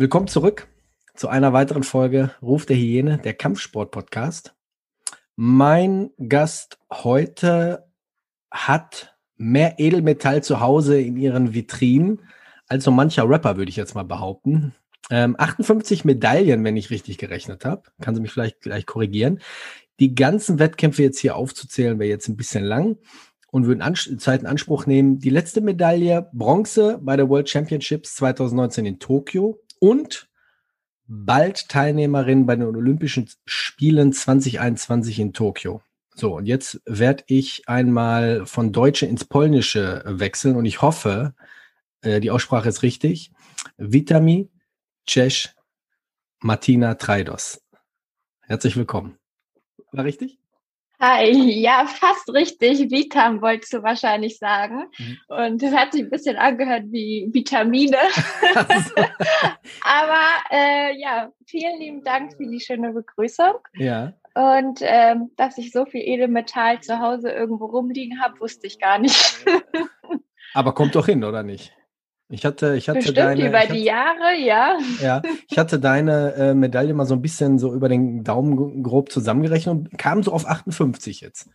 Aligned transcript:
Willkommen 0.00 0.28
zurück 0.28 0.66
zu 1.14 1.28
einer 1.28 1.52
weiteren 1.52 1.82
Folge 1.82 2.30
Ruf 2.40 2.64
der 2.64 2.78
Hyäne, 2.78 3.18
der 3.18 3.34
Kampfsport-Podcast. 3.34 4.54
Mein 5.36 6.08
Gast 6.26 6.78
heute 6.90 7.86
hat 8.50 9.14
mehr 9.36 9.78
Edelmetall 9.78 10.42
zu 10.42 10.60
Hause 10.60 10.98
in 10.98 11.18
ihren 11.18 11.52
Vitrinen 11.52 12.22
als 12.66 12.84
so 12.84 12.90
mancher 12.90 13.28
Rapper, 13.28 13.58
würde 13.58 13.68
ich 13.68 13.76
jetzt 13.76 13.94
mal 13.94 14.06
behaupten. 14.06 14.74
Ähm, 15.10 15.36
58 15.38 16.06
Medaillen, 16.06 16.64
wenn 16.64 16.78
ich 16.78 16.88
richtig 16.88 17.18
gerechnet 17.18 17.66
habe. 17.66 17.82
Kann 18.00 18.14
sie 18.14 18.22
mich 18.22 18.32
vielleicht 18.32 18.62
gleich 18.62 18.86
korrigieren. 18.86 19.42
Die 19.98 20.14
ganzen 20.14 20.58
Wettkämpfe 20.58 21.02
jetzt 21.02 21.18
hier 21.18 21.36
aufzuzählen, 21.36 21.98
wäre 21.98 22.08
jetzt 22.08 22.26
ein 22.26 22.38
bisschen 22.38 22.64
lang 22.64 22.96
und 23.50 23.66
würden 23.66 23.82
An 23.82 23.96
Zeit 23.96 24.40
in 24.40 24.46
Anspruch 24.46 24.86
nehmen. 24.86 25.18
Die 25.18 25.28
letzte 25.28 25.60
Medaille, 25.60 26.30
Bronze 26.32 26.98
bei 27.02 27.18
der 27.18 27.28
World 27.28 27.50
Championships 27.50 28.14
2019 28.14 28.86
in 28.86 28.98
Tokio 28.98 29.60
und 29.80 30.28
bald 31.08 31.68
Teilnehmerin 31.68 32.46
bei 32.46 32.54
den 32.54 32.64
Olympischen 32.64 33.28
Spielen 33.44 34.12
2021 34.12 35.18
in 35.18 35.32
Tokio. 35.32 35.82
So, 36.14 36.36
und 36.36 36.46
jetzt 36.46 36.80
werde 36.86 37.24
ich 37.26 37.68
einmal 37.68 38.46
von 38.46 38.72
Deutsche 38.72 39.06
ins 39.06 39.24
Polnische 39.24 40.02
wechseln 40.06 40.54
und 40.54 40.66
ich 40.66 40.82
hoffe, 40.82 41.34
äh, 42.02 42.20
die 42.20 42.30
Aussprache 42.30 42.68
ist 42.68 42.82
richtig. 42.82 43.32
Vitami 43.76 44.50
Cześć 45.06 45.54
Martina 46.42 46.94
Traidos. 46.94 47.60
Herzlich 48.42 48.76
willkommen. 48.76 49.18
War 49.92 50.04
richtig? 50.04 50.39
Hi, 51.02 51.30
ja, 51.32 51.86
fast 51.86 52.30
richtig. 52.34 52.90
Vitam 52.90 53.40
wolltest 53.40 53.72
du 53.72 53.82
wahrscheinlich 53.82 54.38
sagen. 54.38 54.84
Mhm. 54.98 55.18
Und 55.28 55.62
es 55.62 55.74
hat 55.74 55.92
sich 55.92 56.02
ein 56.02 56.10
bisschen 56.10 56.36
angehört 56.36 56.84
wie 56.90 57.28
Vitamine. 57.32 57.96
Also. 58.54 58.94
Aber 59.84 60.20
äh, 60.50 61.00
ja, 61.00 61.30
vielen 61.46 61.78
lieben 61.78 62.04
Dank 62.04 62.34
für 62.36 62.46
die 62.46 62.60
schöne 62.60 62.92
Begrüßung. 62.92 63.54
Ja. 63.74 64.12
Und 64.34 64.80
ähm, 64.82 65.30
dass 65.36 65.56
ich 65.56 65.72
so 65.72 65.86
viel 65.86 66.02
Edelmetall 66.02 66.80
zu 66.80 67.00
Hause 67.00 67.30
irgendwo 67.30 67.66
rumliegen 67.66 68.20
habe, 68.20 68.40
wusste 68.40 68.66
ich 68.66 68.78
gar 68.78 68.98
nicht. 68.98 69.44
Aber 70.54 70.74
kommt 70.74 70.94
doch 70.94 71.06
hin, 71.06 71.24
oder 71.24 71.42
nicht? 71.42 71.72
Ich 72.32 72.44
hatte, 72.44 72.76
ich 72.76 72.88
hatte 72.88 73.00
Bestimmt 73.00 73.18
deine, 73.18 73.48
über 73.48 73.58
hatte, 73.58 73.72
die 73.72 73.82
Jahre, 73.82 74.36
ja. 74.38 74.78
Ja, 75.00 75.20
ich 75.48 75.58
hatte 75.58 75.80
deine 75.80 76.34
äh, 76.34 76.54
Medaille 76.54 76.94
mal 76.94 77.04
so 77.04 77.14
ein 77.14 77.22
bisschen 77.22 77.58
so 77.58 77.74
über 77.74 77.88
den 77.88 78.22
Daumen 78.22 78.84
grob 78.84 79.10
zusammengerechnet 79.10 79.74
und 79.74 79.98
kam 79.98 80.22
so 80.22 80.32
auf 80.32 80.46
58 80.46 81.22
jetzt. 81.22 81.50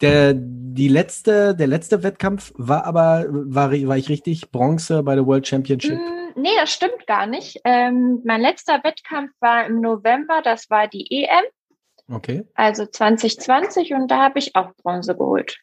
Der, 0.00 0.34
die 0.34 0.88
letzte, 0.88 1.54
der 1.54 1.68
letzte 1.68 2.02
Wettkampf 2.02 2.52
war 2.56 2.84
aber, 2.84 3.26
war, 3.28 3.70
war 3.70 3.96
ich 3.96 4.08
richtig, 4.08 4.50
Bronze 4.50 5.04
bei 5.04 5.14
der 5.14 5.24
World 5.24 5.46
Championship? 5.46 5.94
Mm, 5.94 6.40
nee, 6.40 6.56
das 6.58 6.72
stimmt 6.72 7.06
gar 7.06 7.26
nicht. 7.26 7.60
Ähm, 7.64 8.20
mein 8.24 8.40
letzter 8.40 8.82
Wettkampf 8.82 9.30
war 9.38 9.66
im 9.66 9.80
November, 9.80 10.40
das 10.42 10.68
war 10.68 10.88
die 10.88 11.06
EM. 11.12 11.44
Okay. 12.12 12.44
Also 12.54 12.86
2020 12.86 13.94
und 13.94 14.10
da 14.10 14.18
habe 14.18 14.40
ich 14.40 14.56
auch 14.56 14.74
Bronze 14.82 15.16
geholt. 15.16 15.58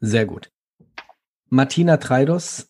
Sehr 0.00 0.26
gut. 0.26 0.50
Martina 1.48 1.96
Treidos 1.96 2.68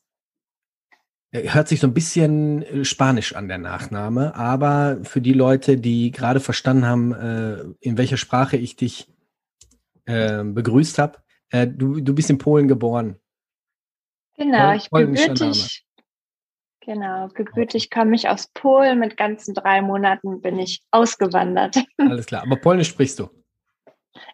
Hört 1.30 1.68
sich 1.68 1.80
so 1.80 1.86
ein 1.86 1.94
bisschen 1.94 2.62
äh, 2.62 2.84
spanisch 2.84 3.34
an, 3.34 3.48
der 3.48 3.58
Nachname, 3.58 4.34
aber 4.34 4.98
für 5.02 5.20
die 5.20 5.34
Leute, 5.34 5.76
die 5.76 6.10
gerade 6.10 6.40
verstanden 6.40 6.86
haben, 6.86 7.12
äh, 7.12 7.64
in 7.80 7.98
welcher 7.98 8.16
Sprache 8.16 8.56
ich 8.56 8.76
dich 8.76 9.08
äh, 10.06 10.42
begrüßt 10.42 10.98
habe, 10.98 11.18
äh, 11.50 11.66
du, 11.66 12.00
du 12.00 12.14
bist 12.14 12.30
in 12.30 12.38
Polen 12.38 12.66
geboren. 12.66 13.16
Genau, 14.38 14.72
ich 14.72 14.88
gebürtig, 14.88 15.84
genau, 16.80 17.28
gebürtig 17.28 17.90
komme 17.90 18.14
ich 18.14 18.28
aus 18.28 18.46
Polen. 18.54 18.98
Mit 18.98 19.16
ganzen 19.16 19.52
drei 19.52 19.82
Monaten 19.82 20.40
bin 20.40 20.58
ich 20.58 20.82
ausgewandert. 20.92 21.76
Alles 21.98 22.24
klar, 22.26 22.42
aber 22.44 22.56
Polnisch 22.56 22.88
sprichst 22.88 23.18
du? 23.18 23.28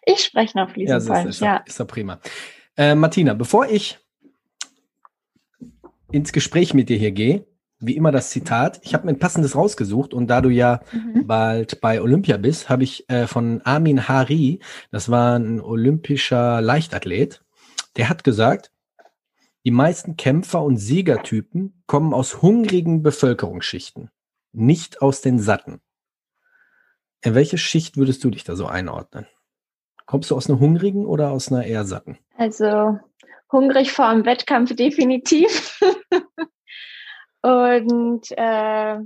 Ich 0.05 0.23
spreche 0.23 0.57
noch 0.57 0.69
fließend 0.69 1.03
ja, 1.03 1.13
Polnisch, 1.13 1.29
ist, 1.29 1.35
ist 1.35 1.41
ja. 1.41 1.57
Ist 1.65 1.79
doch 1.79 1.87
prima. 1.87 2.21
Äh, 2.77 2.95
Martina, 2.95 3.33
bevor 3.33 3.67
ich 3.67 3.99
ins 6.11 6.31
Gespräch 6.31 6.73
mit 6.73 6.89
dir 6.89 6.97
hier 6.97 7.11
gehe, 7.11 7.45
wie 7.79 7.95
immer 7.95 8.11
das 8.11 8.29
Zitat. 8.29 8.79
Ich 8.83 8.93
habe 8.93 9.05
mir 9.05 9.13
ein 9.13 9.19
passendes 9.19 9.55
rausgesucht 9.55 10.13
und 10.13 10.27
da 10.27 10.41
du 10.41 10.49
ja 10.49 10.81
mhm. 10.91 11.27
bald 11.27 11.81
bei 11.81 12.01
Olympia 12.01 12.37
bist, 12.37 12.69
habe 12.69 12.83
ich 12.83 13.09
äh, 13.09 13.27
von 13.27 13.61
Armin 13.63 14.07
Hari, 14.07 14.59
das 14.91 15.09
war 15.09 15.37
ein 15.37 15.61
olympischer 15.61 16.61
Leichtathlet, 16.61 17.43
der 17.97 18.09
hat 18.09 18.23
gesagt, 18.23 18.71
die 19.65 19.71
meisten 19.71 20.15
Kämpfer 20.15 20.61
und 20.61 20.77
Siegertypen 20.77 21.81
kommen 21.87 22.13
aus 22.13 22.41
hungrigen 22.41 23.01
Bevölkerungsschichten, 23.01 24.11
nicht 24.51 25.01
aus 25.01 25.21
den 25.21 25.39
satten. 25.39 25.81
In 27.23 27.33
welche 27.33 27.57
Schicht 27.57 27.97
würdest 27.97 28.23
du 28.23 28.29
dich 28.29 28.43
da 28.43 28.55
so 28.55 28.67
einordnen? 28.67 29.25
Kommst 30.05 30.29
du 30.29 30.35
aus 30.35 30.47
einer 30.47 30.59
hungrigen 30.59 31.07
oder 31.07 31.31
aus 31.31 31.51
einer 31.51 31.65
eher 31.65 31.83
satten? 31.83 32.19
Also 32.37 32.99
hungrig 33.51 33.91
vor 33.91 34.11
dem 34.11 34.25
Wettkampf 34.25 34.75
definitiv. 34.75 35.79
Und 37.41 38.25
äh, 38.31 38.97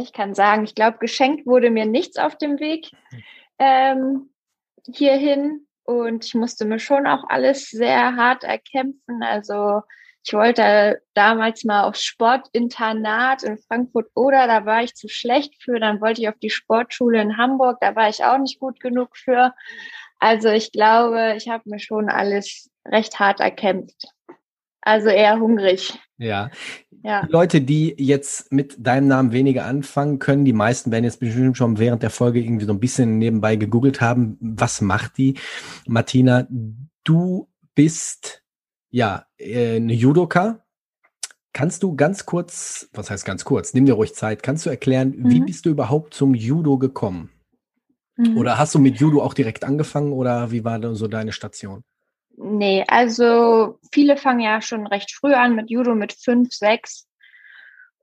ich 0.00 0.12
kann 0.12 0.34
sagen, 0.34 0.64
ich 0.64 0.74
glaube, 0.74 0.98
geschenkt 0.98 1.46
wurde 1.46 1.70
mir 1.70 1.86
nichts 1.86 2.16
auf 2.16 2.36
dem 2.36 2.58
Weg 2.58 2.90
ähm, 3.58 4.30
hierhin. 4.86 5.66
Und 5.84 6.24
ich 6.24 6.34
musste 6.34 6.64
mir 6.64 6.78
schon 6.78 7.06
auch 7.06 7.24
alles 7.28 7.70
sehr 7.70 8.16
hart 8.16 8.42
erkämpfen. 8.42 9.22
Also 9.22 9.82
ich 10.26 10.32
wollte 10.32 11.02
damals 11.12 11.64
mal 11.64 11.84
aufs 11.84 12.02
Sportinternat 12.02 13.42
in 13.42 13.58
Frankfurt 13.58 14.10
oder 14.14 14.46
da 14.46 14.64
war 14.64 14.82
ich 14.82 14.94
zu 14.94 15.08
schlecht 15.08 15.62
für. 15.62 15.78
Dann 15.78 16.00
wollte 16.00 16.22
ich 16.22 16.28
auf 16.28 16.38
die 16.40 16.50
Sportschule 16.50 17.20
in 17.20 17.36
Hamburg, 17.36 17.78
da 17.80 17.94
war 17.94 18.08
ich 18.08 18.24
auch 18.24 18.38
nicht 18.38 18.58
gut 18.58 18.80
genug 18.80 19.16
für. 19.16 19.52
Also 20.18 20.48
ich 20.48 20.72
glaube, 20.72 21.34
ich 21.36 21.48
habe 21.48 21.68
mir 21.68 21.78
schon 21.78 22.08
alles 22.08 22.70
recht 22.86 23.18
hart 23.18 23.40
erkämpft. 23.40 24.08
Also 24.84 25.08
eher 25.08 25.40
hungrig. 25.40 25.98
Ja. 26.18 26.50
ja. 27.02 27.26
Leute, 27.28 27.60
die 27.62 27.94
jetzt 27.98 28.52
mit 28.52 28.76
deinem 28.78 29.08
Namen 29.08 29.32
weniger 29.32 29.64
anfangen 29.64 30.18
können, 30.18 30.44
die 30.44 30.52
meisten 30.52 30.92
werden 30.92 31.04
jetzt 31.04 31.20
bestimmt 31.20 31.56
schon 31.56 31.78
während 31.78 32.02
der 32.02 32.10
Folge 32.10 32.40
irgendwie 32.40 32.66
so 32.66 32.72
ein 32.72 32.80
bisschen 32.80 33.18
nebenbei 33.18 33.56
gegoogelt 33.56 34.00
haben, 34.00 34.36
was 34.40 34.80
macht 34.80 35.16
die? 35.16 35.38
Martina, 35.86 36.46
du 37.02 37.48
bist 37.74 38.42
ja 38.90 39.26
äh, 39.38 39.76
eine 39.76 39.94
Judoka. 39.94 40.60
Kannst 41.54 41.82
du 41.82 41.94
ganz 41.94 42.26
kurz, 42.26 42.88
was 42.92 43.10
heißt 43.10 43.24
ganz 43.24 43.44
kurz, 43.44 43.74
nimm 43.74 43.86
dir 43.86 43.94
ruhig 43.94 44.14
Zeit, 44.14 44.42
kannst 44.42 44.66
du 44.66 44.70
erklären, 44.70 45.14
mhm. 45.16 45.30
wie 45.30 45.40
bist 45.40 45.64
du 45.64 45.70
überhaupt 45.70 46.12
zum 46.12 46.34
Judo 46.34 46.78
gekommen? 46.78 47.30
Mhm. 48.16 48.36
Oder 48.36 48.58
hast 48.58 48.74
du 48.74 48.78
mit 48.80 48.98
Judo 48.98 49.22
auch 49.22 49.34
direkt 49.34 49.64
angefangen 49.64 50.12
oder 50.12 50.50
wie 50.50 50.64
war 50.64 50.78
dann 50.78 50.94
so 50.94 51.08
deine 51.08 51.32
Station? 51.32 51.84
Nee, 52.36 52.84
also 52.88 53.78
viele 53.92 54.16
fangen 54.16 54.40
ja 54.40 54.60
schon 54.60 54.86
recht 54.86 55.12
früh 55.12 55.34
an 55.34 55.54
mit 55.54 55.70
Judo 55.70 55.94
mit 55.94 56.12
fünf, 56.12 56.52
sechs. 56.52 57.06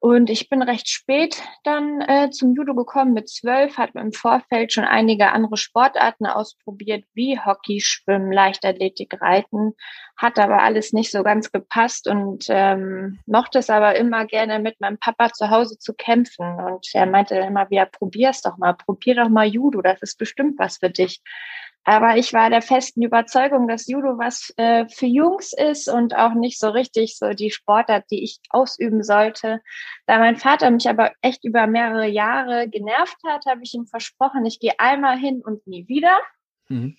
Und 0.04 0.32
ich 0.32 0.50
bin 0.50 0.64
recht 0.64 0.90
spät 0.90 1.44
dann 1.64 2.02
äh, 2.02 2.32
zum 2.32 2.56
Judo 2.56 2.74
gekommen 2.74 3.14
mit 3.14 3.30
zwölf, 3.30 3.78
hat 3.78 3.94
im 3.94 4.14
Vorfeld 4.14 4.74
schon 4.74 4.84
einige 4.84 5.32
andere 5.32 5.58
Sportarten 5.58 6.26
ausprobiert, 6.26 7.06
wie 7.14 7.40
Hockey, 7.40 7.82
Schwimmen, 7.82 8.32
Leichtathletik, 8.32 9.22
Reiten, 9.22 9.74
hat 10.18 10.40
aber 10.40 10.64
alles 10.64 10.92
nicht 10.92 11.12
so 11.12 11.22
ganz 11.22 11.52
gepasst 11.52 12.08
und 12.08 12.46
ähm, 12.50 13.20
mochte 13.28 13.60
es 13.60 13.70
aber 13.70 13.96
immer 13.96 14.26
gerne 14.26 14.58
mit 14.58 14.82
meinem 14.82 14.98
Papa 14.98 15.34
zu 15.34 15.52
Hause 15.52 15.78
zu 15.78 15.94
kämpfen. 15.94 16.48
Und 16.48 16.88
er 16.96 17.06
meinte 17.06 17.36
dann 17.36 17.50
immer 17.50 17.70
wieder, 17.70 17.86
probier's 17.86 18.42
doch 18.42 18.58
mal, 18.58 18.74
probier 18.74 19.14
doch 19.14 19.30
mal 19.30 19.46
Judo, 19.46 19.84
das 19.84 20.02
ist 20.02 20.18
bestimmt 20.18 20.58
was 20.58 20.78
für 20.78 20.90
dich. 20.90 21.22
Aber 21.84 22.16
ich 22.16 22.32
war 22.32 22.50
der 22.50 22.62
festen 22.62 23.02
Überzeugung, 23.02 23.68
dass 23.68 23.88
Judo 23.88 24.20
was 24.20 24.54
äh, 24.58 24.88
für 24.88 25.08
Jungs 25.08 25.52
ist 25.52 25.90
und 25.90 26.16
auch 26.16 26.36
nicht 26.36 26.60
so 26.60 26.70
richtig 26.70 27.18
so 27.18 27.30
die 27.32 27.50
Sportart, 27.50 28.06
die 28.12 28.24
ich 28.24 28.40
ausüben 28.50 29.04
sollte. 29.04 29.62
Da 30.06 30.20
mein 30.20 30.36
Vater 30.36 30.70
mich 30.70 30.88
aber 30.88 31.12
echt 31.22 31.44
über 31.44 31.66
mehrere 31.66 32.08
Jahre 32.08 32.70
genervt 32.70 33.18
hat, 33.26 33.46
habe 33.48 33.62
ich 33.64 33.74
ihm 33.74 33.88
versprochen, 33.88 34.46
ich 34.46 34.60
gehe 34.60 34.80
einmal 34.80 35.18
hin 35.18 35.42
und 35.44 35.66
nie 35.66 35.88
wieder. 35.88 36.20
Mhm. 36.70 36.98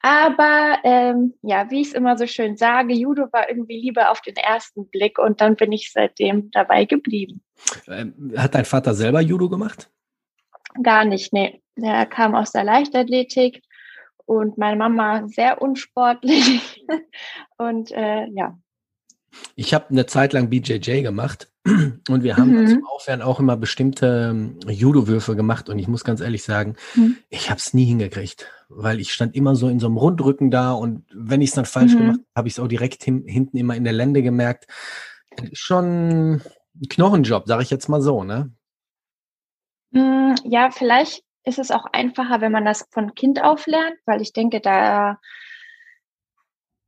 Aber 0.00 0.78
ähm, 0.84 1.34
ja, 1.42 1.70
wie 1.70 1.80
ich 1.80 1.88
es 1.88 1.92
immer 1.92 2.16
so 2.16 2.26
schön 2.26 2.56
sage, 2.56 2.94
Judo 2.94 3.32
war 3.32 3.48
irgendwie 3.48 3.80
lieber 3.80 4.10
auf 4.10 4.20
den 4.20 4.36
ersten 4.36 4.88
Blick 4.88 5.18
und 5.18 5.40
dann 5.40 5.56
bin 5.56 5.72
ich 5.72 5.92
seitdem 5.92 6.50
dabei 6.50 6.84
geblieben. 6.84 7.42
Ähm, 7.88 8.32
hat 8.36 8.54
dein 8.54 8.64
Vater 8.64 8.94
selber 8.94 9.20
Judo 9.20 9.48
gemacht? 9.48 9.90
Gar 10.82 11.04
nicht, 11.04 11.32
nee. 11.32 11.62
Der 11.76 12.06
kam 12.06 12.34
aus 12.34 12.52
der 12.52 12.64
Leichtathletik 12.64 13.62
und 14.28 14.58
meine 14.58 14.76
Mama 14.76 15.26
sehr 15.28 15.60
unsportlich. 15.62 16.84
und 17.58 17.90
äh, 17.92 18.26
ja. 18.34 18.58
Ich 19.56 19.74
habe 19.74 19.90
eine 19.90 20.06
Zeit 20.06 20.32
lang 20.32 20.50
BJJ 20.50 21.02
gemacht 21.02 21.50
und 21.64 22.22
wir 22.22 22.36
haben 22.36 22.62
mhm. 22.62 22.66
zum 22.66 22.86
Aufwärmen 22.86 23.22
auch 23.22 23.40
immer 23.40 23.56
bestimmte 23.56 24.30
ähm, 24.30 24.58
Judo-Würfe 24.66 25.36
gemacht 25.36 25.68
und 25.68 25.78
ich 25.78 25.88
muss 25.88 26.04
ganz 26.04 26.20
ehrlich 26.20 26.42
sagen, 26.42 26.76
mhm. 26.94 27.18
ich 27.28 27.50
habe 27.50 27.58
es 27.58 27.74
nie 27.74 27.84
hingekriegt 27.84 28.50
weil 28.68 29.00
ich 29.00 29.12
stand 29.12 29.34
immer 29.34 29.56
so 29.56 29.68
in 29.68 29.80
so 29.80 29.86
einem 29.86 29.96
Rundrücken 29.96 30.50
da 30.50 30.72
und 30.72 31.04
wenn 31.12 31.40
ich 31.40 31.50
es 31.50 31.54
dann 31.54 31.64
falsch 31.64 31.94
mhm. 31.94 31.98
gemacht 31.98 32.18
habe, 32.18 32.28
habe 32.36 32.48
ich 32.48 32.54
es 32.54 32.60
auch 32.60 32.68
direkt 32.68 33.02
hin, 33.02 33.24
hinten 33.26 33.56
immer 33.56 33.74
in 33.74 33.84
der 33.84 33.92
Lände 33.92 34.22
gemerkt. 34.22 34.66
Schon 35.52 36.40
ein 36.76 36.88
Knochenjob, 36.88 37.46
sage 37.46 37.62
ich 37.62 37.70
jetzt 37.70 37.88
mal 37.88 38.02
so, 38.02 38.24
ne? 38.24 38.52
Mm, 39.90 40.34
ja, 40.44 40.70
vielleicht 40.70 41.24
ist 41.48 41.58
es 41.58 41.70
auch 41.70 41.86
einfacher, 41.92 42.40
wenn 42.40 42.52
man 42.52 42.64
das 42.64 42.86
von 42.90 43.14
Kind 43.14 43.42
auf 43.42 43.66
lernt, 43.66 43.96
weil 44.04 44.20
ich 44.20 44.32
denke, 44.32 44.60
da 44.60 45.18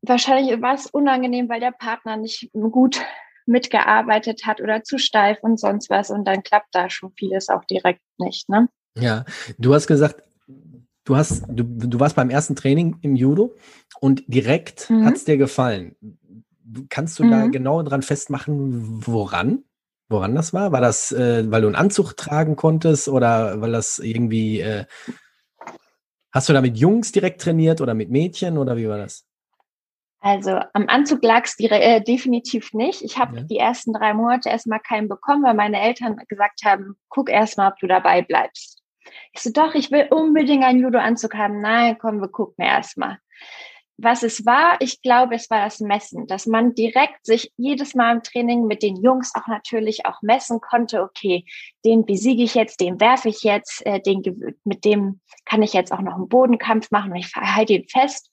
wahrscheinlich 0.02 0.60
war 0.60 0.74
es 0.74 0.86
unangenehm, 0.86 1.48
weil 1.48 1.60
der 1.60 1.72
Partner 1.72 2.16
nicht 2.16 2.50
gut 2.52 3.00
mitgearbeitet 3.46 4.46
hat 4.46 4.60
oder 4.60 4.84
zu 4.84 4.98
steif 4.98 5.38
und 5.42 5.58
sonst 5.58 5.90
was 5.90 6.10
und 6.10 6.24
dann 6.24 6.42
klappt 6.42 6.74
da 6.74 6.88
schon 6.90 7.12
vieles 7.16 7.48
auch 7.48 7.64
direkt 7.64 8.02
nicht, 8.18 8.48
ne? 8.48 8.68
Ja, 8.96 9.24
du 9.58 9.74
hast 9.74 9.86
gesagt, 9.86 10.22
du 11.04 11.16
hast, 11.16 11.44
du, 11.48 11.64
du 11.64 12.00
warst 12.00 12.16
beim 12.16 12.30
ersten 12.30 12.54
Training 12.54 12.98
im 13.02 13.16
Judo 13.16 13.54
und 14.00 14.24
direkt 14.26 14.90
mhm. 14.90 15.04
hat 15.04 15.16
es 15.16 15.24
dir 15.24 15.36
gefallen. 15.36 15.96
Kannst 16.88 17.18
du 17.18 17.24
mhm. 17.24 17.30
da 17.30 17.46
genau 17.46 17.82
dran 17.82 18.02
festmachen, 18.02 19.06
woran? 19.06 19.64
Woran 20.10 20.34
das 20.34 20.52
war? 20.52 20.72
War 20.72 20.80
das, 20.80 21.12
äh, 21.12 21.48
weil 21.52 21.62
du 21.62 21.68
einen 21.68 21.76
Anzug 21.76 22.16
tragen 22.16 22.56
konntest 22.56 23.08
oder 23.08 23.60
weil 23.60 23.70
das 23.70 24.00
irgendwie, 24.00 24.60
äh, 24.60 24.84
hast 26.32 26.48
du 26.48 26.52
da 26.52 26.60
mit 26.60 26.76
Jungs 26.76 27.12
direkt 27.12 27.40
trainiert 27.40 27.80
oder 27.80 27.94
mit 27.94 28.10
Mädchen 28.10 28.58
oder 28.58 28.76
wie 28.76 28.88
war 28.88 28.98
das? 28.98 29.24
Also 30.18 30.58
am 30.74 30.88
Anzug 30.88 31.22
lag 31.22 31.44
es 31.44 31.58
äh, 31.60 32.00
definitiv 32.00 32.74
nicht. 32.74 33.02
Ich 33.02 33.18
habe 33.18 33.36
ja. 33.36 33.42
die 33.44 33.56
ersten 33.56 33.92
drei 33.92 34.12
Monate 34.12 34.48
erstmal 34.48 34.80
keinen 34.80 35.08
bekommen, 35.08 35.44
weil 35.44 35.54
meine 35.54 35.80
Eltern 35.80 36.16
gesagt 36.28 36.62
haben, 36.64 36.96
guck 37.08 37.30
erstmal, 37.30 37.70
ob 37.70 37.78
du 37.78 37.86
dabei 37.86 38.22
bleibst. 38.22 38.82
Ich 39.32 39.40
so, 39.40 39.50
doch, 39.50 39.74
ich 39.74 39.92
will 39.92 40.08
unbedingt 40.10 40.64
einen 40.64 40.80
Judo-Anzug 40.80 41.34
haben. 41.34 41.60
Nein, 41.60 41.96
komm, 41.98 42.20
wir 42.20 42.28
gucken 42.28 42.64
erstmal. 42.64 43.18
Was 44.02 44.22
es 44.22 44.46
war, 44.46 44.76
ich 44.80 45.02
glaube, 45.02 45.34
es 45.34 45.50
war 45.50 45.64
das 45.64 45.80
Messen, 45.80 46.26
dass 46.26 46.46
man 46.46 46.74
direkt 46.74 47.24
sich 47.26 47.52
jedes 47.56 47.94
Mal 47.94 48.16
im 48.16 48.22
Training 48.22 48.66
mit 48.66 48.82
den 48.82 48.96
Jungs 48.96 49.32
auch 49.34 49.46
natürlich 49.46 50.06
auch 50.06 50.22
messen 50.22 50.60
konnte, 50.60 51.02
okay, 51.02 51.44
den 51.84 52.06
besiege 52.06 52.42
ich 52.42 52.54
jetzt, 52.54 52.80
den 52.80 53.00
werfe 53.00 53.28
ich 53.28 53.42
jetzt, 53.42 53.84
äh, 53.86 54.00
den, 54.00 54.22
mit 54.64 54.84
dem 54.84 55.20
kann 55.44 55.62
ich 55.62 55.72
jetzt 55.72 55.92
auch 55.92 56.00
noch 56.00 56.14
einen 56.14 56.28
Bodenkampf 56.28 56.90
machen 56.90 57.12
und 57.12 57.18
ich 57.18 57.34
halte 57.34 57.74
ihn 57.74 57.88
fest. 57.88 58.30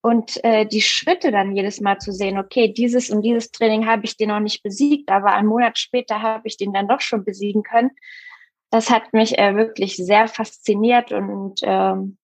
Und 0.00 0.42
äh, 0.44 0.66
die 0.66 0.82
Schritte 0.82 1.30
dann 1.30 1.56
jedes 1.56 1.80
Mal 1.80 1.98
zu 1.98 2.12
sehen, 2.12 2.38
okay, 2.38 2.72
dieses 2.72 3.10
und 3.10 3.22
dieses 3.22 3.50
Training 3.50 3.86
habe 3.86 4.04
ich 4.04 4.16
den 4.16 4.28
noch 4.28 4.40
nicht 4.40 4.62
besiegt, 4.62 5.10
aber 5.10 5.32
einen 5.32 5.48
Monat 5.48 5.78
später 5.78 6.20
habe 6.20 6.46
ich 6.46 6.56
den 6.58 6.72
dann 6.72 6.88
doch 6.88 7.00
schon 7.00 7.24
besiegen 7.24 7.62
können 7.62 7.90
das 8.74 8.90
hat 8.90 9.12
mich 9.12 9.38
äh, 9.38 9.54
wirklich 9.54 9.94
sehr 9.96 10.26
fasziniert 10.26 11.12
und 11.12 11.60
ähm, 11.62 12.18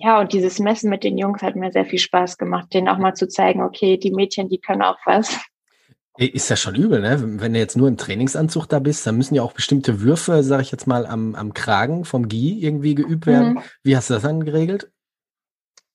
ja, 0.00 0.20
und 0.20 0.32
dieses 0.32 0.58
Messen 0.58 0.90
mit 0.90 1.04
den 1.04 1.18
Jungs 1.18 1.42
hat 1.42 1.56
mir 1.56 1.72
sehr 1.72 1.84
viel 1.84 1.98
Spaß 1.98 2.38
gemacht, 2.38 2.72
denen 2.72 2.88
auch 2.88 2.98
mal 2.98 3.14
zu 3.14 3.28
zeigen, 3.28 3.62
okay, 3.62 3.96
die 3.96 4.10
Mädchen, 4.10 4.48
die 4.48 4.58
können 4.58 4.82
auch 4.82 4.98
was. 5.04 5.38
Ist 6.16 6.48
ja 6.48 6.56
schon 6.56 6.76
übel, 6.76 7.00
ne? 7.00 7.40
Wenn 7.40 7.54
du 7.54 7.58
jetzt 7.58 7.76
nur 7.76 7.88
im 7.88 7.96
Trainingsanzug 7.96 8.68
da 8.68 8.78
bist, 8.78 9.04
dann 9.04 9.16
müssen 9.16 9.34
ja 9.34 9.42
auch 9.42 9.52
bestimmte 9.52 10.00
Würfe, 10.00 10.44
sage 10.44 10.62
ich 10.62 10.70
jetzt 10.70 10.86
mal, 10.86 11.06
am, 11.06 11.34
am 11.34 11.54
Kragen 11.54 12.04
vom 12.04 12.28
Gi 12.28 12.64
irgendwie 12.64 12.94
geübt 12.94 13.26
werden. 13.26 13.54
Mhm. 13.54 13.62
Wie 13.82 13.96
hast 13.96 14.10
du 14.10 14.14
das 14.14 14.22
dann 14.22 14.44
geregelt? 14.44 14.92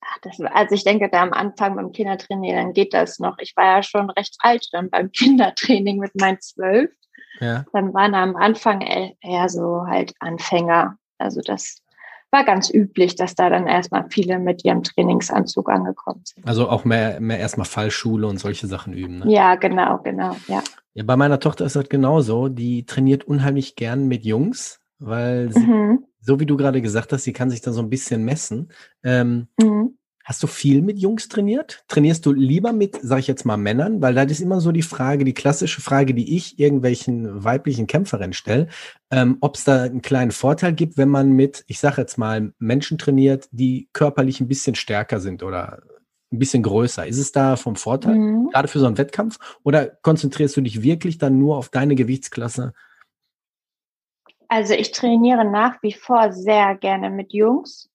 Ach, 0.01 0.17
das, 0.21 0.37
also 0.41 0.75
ich 0.75 0.83
denke, 0.83 1.09
da 1.09 1.21
am 1.21 1.31
Anfang 1.31 1.75
beim 1.75 1.93
Kindertraining, 1.93 2.53
dann 2.53 2.73
geht 2.73 2.93
das 2.93 3.19
noch. 3.19 3.37
Ich 3.39 3.55
war 3.55 3.77
ja 3.77 3.83
schon 3.83 4.09
recht 4.09 4.35
alt 4.39 4.67
dann 4.73 4.89
beim 4.89 5.09
Kindertraining 5.13 5.99
mit 5.99 6.19
meinen 6.19 6.41
zwölf. 6.41 6.91
Ja. 7.39 7.63
Dann 7.71 7.93
waren 7.93 8.13
am 8.13 8.35
Anfang 8.35 8.81
eher 8.81 9.47
so 9.47 9.85
halt 9.87 10.13
Anfänger. 10.19 10.97
Also 11.17 11.39
das 11.41 11.77
war 12.31 12.45
ganz 12.45 12.71
üblich, 12.71 13.15
dass 13.15 13.35
da 13.35 13.49
dann 13.49 13.67
erstmal 13.67 14.05
viele 14.09 14.39
mit 14.39 14.63
ihrem 14.63 14.83
Trainingsanzug 14.83 15.69
angekommen 15.69 16.21
sind. 16.23 16.47
Also 16.47 16.69
auch 16.69 16.85
mehr, 16.85 17.19
mehr 17.19 17.39
erstmal 17.39 17.65
Fallschule 17.65 18.27
und 18.27 18.37
solche 18.37 18.67
Sachen 18.67 18.93
üben. 18.93 19.19
Ne? 19.19 19.31
Ja, 19.31 19.55
genau, 19.55 19.99
genau, 19.99 20.35
ja. 20.47 20.61
Ja, 20.93 21.03
bei 21.03 21.15
meiner 21.15 21.39
Tochter 21.39 21.65
ist 21.65 21.75
das 21.75 21.89
genauso. 21.89 22.49
Die 22.49 22.85
trainiert 22.85 23.23
unheimlich 23.23 23.75
gern 23.75 24.07
mit 24.07 24.25
Jungs, 24.25 24.81
weil 24.97 25.51
sie, 25.51 25.59
mhm. 25.59 26.05
so 26.19 26.39
wie 26.39 26.45
du 26.45 26.57
gerade 26.57 26.81
gesagt 26.81 27.13
hast, 27.13 27.23
sie 27.23 27.33
kann 27.33 27.49
sich 27.49 27.61
da 27.61 27.71
so 27.71 27.81
ein 27.81 27.89
bisschen 27.89 28.25
messen. 28.25 28.71
Ähm, 29.03 29.47
mhm. 29.61 29.97
Hast 30.25 30.43
du 30.43 30.47
viel 30.47 30.81
mit 30.81 30.99
Jungs 30.99 31.27
trainiert? 31.27 31.83
Trainierst 31.87 32.25
du 32.25 32.33
lieber 32.33 32.71
mit, 32.71 32.99
sag 33.01 33.19
ich 33.19 33.27
jetzt 33.27 33.45
mal, 33.45 33.57
Männern? 33.57 34.01
Weil 34.01 34.13
das 34.13 34.31
ist 34.31 34.41
immer 34.41 34.61
so 34.61 34.71
die 34.71 34.83
Frage, 34.83 35.25
die 35.25 35.33
klassische 35.33 35.81
Frage, 35.81 36.13
die 36.13 36.35
ich 36.35 36.59
irgendwelchen 36.59 37.43
weiblichen 37.43 37.87
Kämpferinnen 37.87 38.33
stelle, 38.33 38.67
ähm, 39.09 39.37
ob 39.41 39.55
es 39.55 39.63
da 39.63 39.83
einen 39.83 40.01
kleinen 40.01 40.31
Vorteil 40.31 40.73
gibt, 40.73 40.97
wenn 40.97 41.09
man 41.09 41.31
mit, 41.31 41.63
ich 41.67 41.79
sag 41.79 41.97
jetzt 41.97 42.17
mal, 42.17 42.53
Menschen 42.59 42.97
trainiert, 42.97 43.47
die 43.51 43.89
körperlich 43.93 44.39
ein 44.39 44.47
bisschen 44.47 44.75
stärker 44.75 45.19
sind 45.19 45.41
oder 45.41 45.81
ein 46.31 46.39
bisschen 46.39 46.63
größer. 46.63 47.07
Ist 47.07 47.17
es 47.17 47.31
da 47.31 47.55
vom 47.55 47.75
Vorteil, 47.75 48.15
mhm. 48.15 48.49
gerade 48.51 48.67
für 48.67 48.79
so 48.79 48.85
einen 48.85 48.97
Wettkampf? 48.97 49.39
Oder 49.63 49.87
konzentrierst 49.87 50.55
du 50.57 50.61
dich 50.61 50.83
wirklich 50.83 51.17
dann 51.17 51.39
nur 51.39 51.57
auf 51.57 51.69
deine 51.69 51.95
Gewichtsklasse? 51.95 52.73
Also 54.47 54.73
ich 54.73 54.91
trainiere 54.91 55.45
nach 55.45 55.81
wie 55.81 55.93
vor 55.93 56.33
sehr 56.33 56.75
gerne 56.75 57.09
mit 57.09 57.33
Jungs 57.33 57.89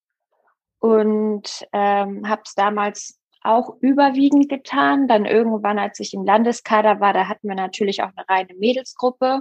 und 0.84 1.66
ähm, 1.72 2.28
habe 2.28 2.42
es 2.44 2.54
damals 2.54 3.18
auch 3.40 3.74
überwiegend 3.80 4.50
getan. 4.50 5.08
Dann 5.08 5.24
irgendwann, 5.24 5.78
als 5.78 5.98
ich 5.98 6.12
im 6.12 6.26
Landeskader 6.26 7.00
war, 7.00 7.14
da 7.14 7.26
hatten 7.26 7.48
wir 7.48 7.54
natürlich 7.54 8.02
auch 8.02 8.10
eine 8.14 8.28
reine 8.28 8.54
Mädelsgruppe, 8.58 9.40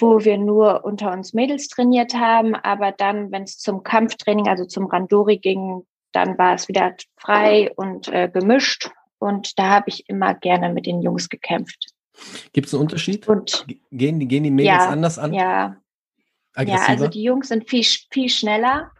wo 0.00 0.24
wir 0.24 0.36
nur 0.36 0.84
unter 0.84 1.12
uns 1.12 1.32
Mädels 1.32 1.68
trainiert 1.68 2.14
haben. 2.14 2.56
Aber 2.56 2.90
dann, 2.90 3.30
wenn 3.30 3.44
es 3.44 3.58
zum 3.58 3.84
Kampftraining, 3.84 4.48
also 4.48 4.64
zum 4.64 4.86
Randori 4.86 5.38
ging, 5.38 5.86
dann 6.10 6.36
war 6.38 6.54
es 6.54 6.66
wieder 6.66 6.96
frei 7.16 7.70
und 7.76 8.08
äh, 8.08 8.28
gemischt. 8.28 8.90
Und 9.20 9.56
da 9.60 9.68
habe 9.68 9.90
ich 9.90 10.08
immer 10.08 10.34
gerne 10.34 10.72
mit 10.72 10.86
den 10.86 11.02
Jungs 11.02 11.28
gekämpft. 11.28 11.92
Gibt 12.52 12.66
es 12.66 12.74
einen 12.74 12.82
Unterschied? 12.82 13.28
Und, 13.28 13.64
gehen, 13.92 14.18
die, 14.18 14.26
gehen 14.26 14.42
die 14.42 14.50
Mädels 14.50 14.86
ja, 14.86 14.88
anders 14.88 15.20
an? 15.20 15.32
Ja. 15.32 15.76
Aggressiver? 16.52 16.82
Ja, 16.82 16.88
also 16.88 17.06
die 17.06 17.22
Jungs 17.22 17.46
sind 17.46 17.70
viel, 17.70 17.84
viel 18.10 18.28
schneller 18.28 18.90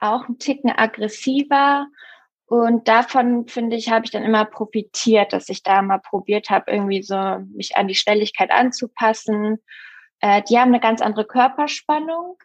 auch 0.00 0.28
ein 0.28 0.38
Ticken 0.38 0.70
aggressiver. 0.70 1.86
Und 2.46 2.88
davon, 2.88 3.46
finde 3.46 3.76
ich, 3.76 3.90
habe 3.90 4.06
ich 4.06 4.10
dann 4.10 4.24
immer 4.24 4.44
profitiert, 4.44 5.32
dass 5.32 5.48
ich 5.48 5.62
da 5.62 5.82
mal 5.82 5.98
probiert 5.98 6.48
habe, 6.48 6.70
irgendwie 6.70 7.02
so 7.02 7.38
mich 7.54 7.76
an 7.76 7.88
die 7.88 7.94
Schnelligkeit 7.94 8.50
anzupassen. 8.50 9.58
Äh, 10.20 10.42
die 10.48 10.58
haben 10.58 10.68
eine 10.68 10.80
ganz 10.80 11.02
andere 11.02 11.26
Körperspannung. 11.26 12.38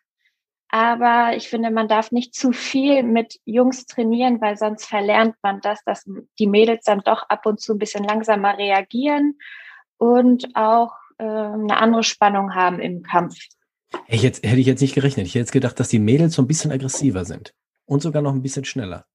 Aber 0.70 1.36
ich 1.36 1.50
finde, 1.50 1.70
man 1.70 1.88
darf 1.88 2.12
nicht 2.12 2.34
zu 2.34 2.52
viel 2.52 3.04
mit 3.04 3.40
Jungs 3.46 3.86
trainieren, 3.86 4.42
weil 4.42 4.58
sonst 4.58 4.86
verlernt 4.86 5.36
man 5.44 5.62
das, 5.62 5.84
dass 5.84 6.04
die 6.40 6.48
Mädels 6.48 6.84
dann 6.84 7.02
doch 7.02 7.30
ab 7.30 7.46
und 7.46 7.62
zu 7.62 7.74
ein 7.74 7.78
bisschen 7.78 8.04
langsamer 8.04 8.58
reagieren 8.58 9.38
und 9.98 10.56
auch 10.56 10.96
äh, 11.20 11.24
eine 11.24 11.78
andere 11.78 12.04
Spannung 12.04 12.56
haben 12.56 12.80
im 12.80 13.04
Kampf. 13.04 13.38
Ich 14.08 14.22
jetzt, 14.22 14.44
hätte 14.44 14.60
ich 14.60 14.68
jetzt 14.68 14.82
nicht 14.82 14.96
gerechnet. 14.96 15.26
Ich 15.26 15.34
hätte 15.34 15.40
jetzt 15.40 15.52
gedacht, 15.52 15.80
dass 15.80 15.90
die 15.90 16.00
Mädels 16.00 16.34
so 16.34 16.42
ein 16.42 16.48
bisschen 16.48 16.72
aggressiver 16.72 17.26
sind. 17.26 17.54
Und 17.86 18.02
sogar 18.02 18.22
noch 18.22 18.34
ein 18.34 18.42
bisschen 18.42 18.66
schneller. 18.66 19.06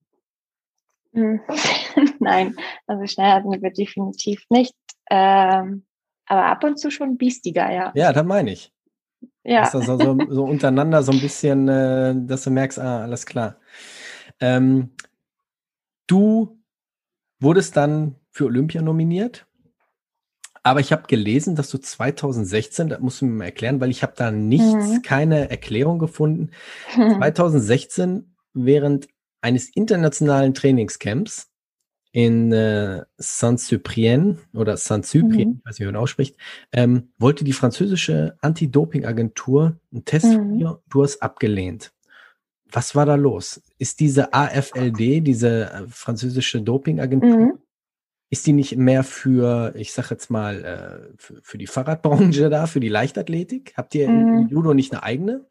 Hm. 1.13 1.41
Nein, 2.21 2.57
also 2.87 3.07
schneller 3.07 3.43
sind 3.43 3.63
wir 3.63 3.71
definitiv 3.71 4.45
nicht. 4.51 4.75
Ähm, 5.11 5.85
aber 6.27 6.45
ab 6.45 6.65
und 6.65 6.79
zu 6.79 6.91
schon 6.91 7.17
biestiger, 7.17 7.73
ja. 7.73 7.93
Ja, 7.95 8.13
das 8.13 8.25
meine 8.25 8.53
ich. 8.53 8.73
Ja. 9.43 9.63
Dass 9.63 9.73
das 9.73 9.87
so, 9.87 9.99
so, 9.99 10.19
so 10.29 10.45
untereinander 10.45 11.03
so 11.03 11.13
ein 11.13 11.21
bisschen, 11.21 11.69
äh, 11.69 12.15
dass 12.17 12.45
du 12.45 12.51
merkst, 12.51 12.79
ah, 12.79 13.03
alles 13.03 13.25
klar. 13.25 13.57
Ähm, 14.41 14.91
du 16.07 16.63
wurdest 17.41 17.77
dann 17.77 18.17
für 18.31 18.45
Olympia 18.45 18.83
nominiert. 18.83 19.48
Aber 20.63 20.81
ich 20.81 20.93
habe 20.93 21.07
gelesen, 21.07 21.57
dass 21.57 21.71
du 21.71 21.79
2016, 21.79 22.89
das 22.89 23.01
musst 23.01 23.21
du 23.21 23.27
mir 23.27 23.33
mal 23.33 23.45
erklären, 23.47 23.81
weil 23.81 23.91
ich 23.91 24.03
habe 24.03 24.15
da 24.17 24.31
nichts, 24.31 24.89
mhm. 24.89 25.03
keine 25.03 25.51
Erklärung 25.51 25.99
gefunden. 25.99 26.51
Mhm. 26.97 27.19
2016 27.19 28.35
während 28.55 29.09
eines 29.41 29.69
internationalen 29.69 30.55
Trainingscamps 30.55 31.49
in 32.13 32.53
äh, 32.53 33.05
Saint-Cyprien 33.19 34.39
oder 34.55 34.77
Saint-Cyprien, 34.77 35.49
mhm. 35.49 35.57
ich 35.61 35.67
weiß 35.67 35.79
nicht, 35.79 35.81
wie 35.81 35.93
man 35.93 35.97
ausspricht, 35.97 36.37
ähm, 36.73 37.13
wollte 37.19 37.45
die 37.45 37.53
französische 37.53 38.37
Anti-Doping-Agentur 38.41 39.79
einen 39.93 40.05
Test 40.05 40.27
mhm. 40.27 40.35
von 40.35 40.59
dir, 40.59 40.83
du 40.89 41.03
hast 41.03 41.23
abgelehnt. 41.23 41.93
Was 42.71 42.95
war 42.95 43.07
da 43.07 43.15
los? 43.15 43.63
Ist 43.79 44.01
diese 44.01 44.33
AFLD, 44.35 45.27
diese 45.27 45.71
äh, 45.71 45.87
französische 45.89 46.61
Doping-Agentur, 46.61 47.39
mhm. 47.39 47.59
Ist 48.31 48.47
die 48.47 48.53
nicht 48.53 48.77
mehr 48.77 49.05
für, 49.05 49.73
ich 49.75 49.93
sag 49.93 50.11
jetzt 50.11 50.31
mal, 50.31 50.65
äh, 50.65 51.15
für, 51.17 51.41
für, 51.43 51.59
die 51.59 51.67
Fahrradbranche 51.67 52.51
da, 52.51 52.67
für 52.67 52.81
die 52.81 52.89
Leichtathletik? 52.89 53.75
Habt 53.77 53.95
ihr 53.95 54.09
mhm. 54.09 54.39
in 54.39 54.49
Judo 54.49 54.75
nicht 54.75 54.93
eine 54.93 55.03
eigene? 55.03 55.47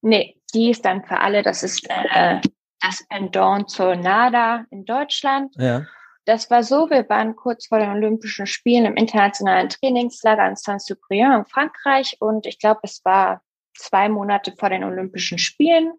Nee, 0.00 0.40
die 0.54 0.70
ist 0.70 0.84
dann 0.84 1.04
für 1.04 1.20
alle, 1.20 1.42
das 1.42 1.62
ist 1.62 1.86
äh, 1.88 2.40
das 2.80 3.06
Pendant 3.08 3.70
zur 3.70 3.94
NADA 3.94 4.66
in 4.70 4.84
Deutschland. 4.84 5.54
Ja. 5.56 5.86
Das 6.24 6.50
war 6.50 6.62
so, 6.62 6.88
wir 6.88 7.08
waren 7.08 7.36
kurz 7.36 7.66
vor 7.66 7.78
den 7.78 7.90
Olympischen 7.90 8.46
Spielen 8.46 8.84
im 8.84 8.96
internationalen 8.96 9.68
Trainingslager 9.68 10.48
in 10.48 10.56
Saint-Cyprien 10.56 11.32
in 11.32 11.44
Frankreich 11.44 12.16
und 12.20 12.46
ich 12.46 12.58
glaube, 12.58 12.80
es 12.84 13.04
war 13.04 13.42
zwei 13.76 14.08
Monate 14.08 14.54
vor 14.56 14.70
den 14.70 14.84
Olympischen 14.84 15.38
Spielen. 15.38 15.92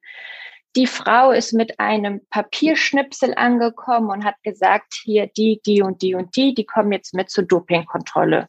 Die 0.75 0.87
Frau 0.87 1.31
ist 1.31 1.53
mit 1.53 1.79
einem 1.79 2.25
Papierschnipsel 2.29 3.35
angekommen 3.35 4.09
und 4.09 4.25
hat 4.25 4.41
gesagt, 4.41 4.93
hier 5.03 5.27
die, 5.27 5.61
die 5.65 5.81
und 5.83 6.01
die 6.01 6.15
und 6.15 6.35
die, 6.35 6.53
die 6.53 6.65
kommen 6.65 6.91
jetzt 6.91 7.13
mit 7.13 7.29
zur 7.29 7.43
Dopingkontrolle. 7.43 8.47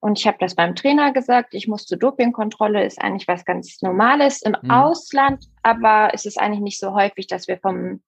Und 0.00 0.18
ich 0.18 0.26
habe 0.26 0.36
das 0.40 0.56
beim 0.56 0.74
Trainer 0.74 1.12
gesagt, 1.12 1.54
ich 1.54 1.68
muss 1.68 1.86
zur 1.86 1.96
Dopingkontrolle, 1.96 2.84
ist 2.84 3.00
eigentlich 3.00 3.28
was 3.28 3.44
ganz 3.44 3.80
Normales 3.82 4.42
im 4.42 4.56
mhm. 4.60 4.70
Ausland, 4.70 5.46
aber 5.62 6.10
es 6.12 6.26
ist 6.26 6.40
eigentlich 6.40 6.60
nicht 6.60 6.80
so 6.80 6.92
häufig, 6.92 7.28
dass 7.28 7.46
wir 7.46 7.56
vom, 7.58 8.02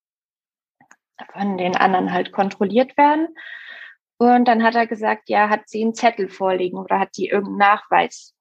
von 1.33 1.56
den 1.56 1.76
anderen 1.76 2.12
halt 2.12 2.33
kontrolliert 2.33 2.97
werden. 2.97 3.28
Und 4.18 4.47
dann 4.47 4.62
hat 4.62 4.75
er 4.75 4.88
gesagt, 4.88 5.28
ja, 5.28 5.49
hat 5.49 5.68
sie 5.68 5.83
einen 5.83 5.94
Zettel 5.94 6.28
vorliegen 6.28 6.78
oder 6.78 6.99
hat 6.99 7.16
die 7.16 7.28
irgendeinen 7.28 7.59
Nachweis, 7.59 8.35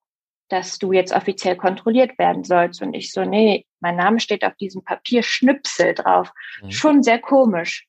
dass 0.50 0.78
du 0.78 0.92
jetzt 0.92 1.14
offiziell 1.14 1.56
kontrolliert 1.56 2.18
werden 2.20 2.44
sollst. 2.44 2.82
Und 2.82 2.94
ich 2.94 3.12
so, 3.12 3.24
nee, 3.24 3.66
mein 3.80 3.96
Name 3.96 4.20
steht 4.20 4.44
auf 4.44 4.56
diesem 4.56 4.84
Papierschnipsel 4.84 5.94
drauf. 5.94 6.32
Mhm. 6.62 6.72
Schon 6.72 7.04
sehr 7.04 7.20
komisch. 7.20 7.88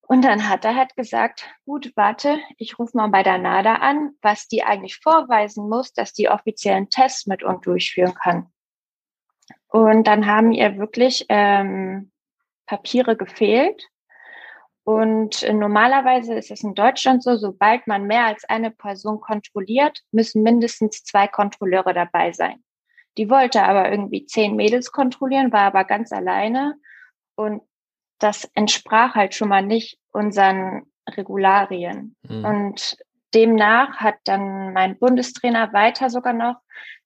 Und 0.00 0.24
dann 0.24 0.48
hat 0.48 0.64
er 0.64 0.74
halt 0.74 0.96
gesagt, 0.96 1.46
gut, 1.66 1.92
warte, 1.94 2.38
ich 2.56 2.78
rufe 2.78 2.96
mal 2.96 3.08
bei 3.08 3.22
der 3.22 3.36
NADA 3.36 3.74
an, 3.74 4.12
was 4.22 4.48
die 4.48 4.62
eigentlich 4.62 4.96
vorweisen 4.96 5.68
muss, 5.68 5.92
dass 5.92 6.14
die 6.14 6.30
offiziellen 6.30 6.88
Tests 6.88 7.26
mit 7.26 7.42
uns 7.42 7.60
durchführen 7.60 8.14
kann. 8.14 8.46
Und 9.68 10.06
dann 10.06 10.26
haben 10.26 10.52
ihr 10.52 10.78
wirklich 10.78 11.26
ähm, 11.28 12.10
Papiere 12.64 13.16
gefehlt. 13.16 13.86
Und 14.88 15.46
normalerweise 15.52 16.32
ist 16.32 16.50
es 16.50 16.62
in 16.62 16.74
Deutschland 16.74 17.22
so, 17.22 17.36
sobald 17.36 17.86
man 17.86 18.06
mehr 18.06 18.24
als 18.24 18.46
eine 18.48 18.70
Person 18.70 19.20
kontrolliert, 19.20 20.00
müssen 20.12 20.42
mindestens 20.42 21.04
zwei 21.04 21.28
Kontrolleure 21.28 21.92
dabei 21.92 22.32
sein. 22.32 22.64
Die 23.18 23.28
wollte 23.28 23.62
aber 23.64 23.90
irgendwie 23.90 24.24
zehn 24.24 24.56
Mädels 24.56 24.90
kontrollieren, 24.90 25.52
war 25.52 25.64
aber 25.64 25.84
ganz 25.84 26.10
alleine. 26.10 26.76
Und 27.34 27.60
das 28.18 28.50
entsprach 28.54 29.14
halt 29.14 29.34
schon 29.34 29.50
mal 29.50 29.60
nicht 29.60 29.98
unseren 30.10 30.84
Regularien. 31.06 32.16
Mhm. 32.22 32.44
Und 32.46 32.96
demnach 33.34 33.96
hat 33.98 34.16
dann 34.24 34.72
mein 34.72 34.98
Bundestrainer 34.98 35.70
weiter 35.74 36.08
sogar 36.08 36.32
noch 36.32 36.62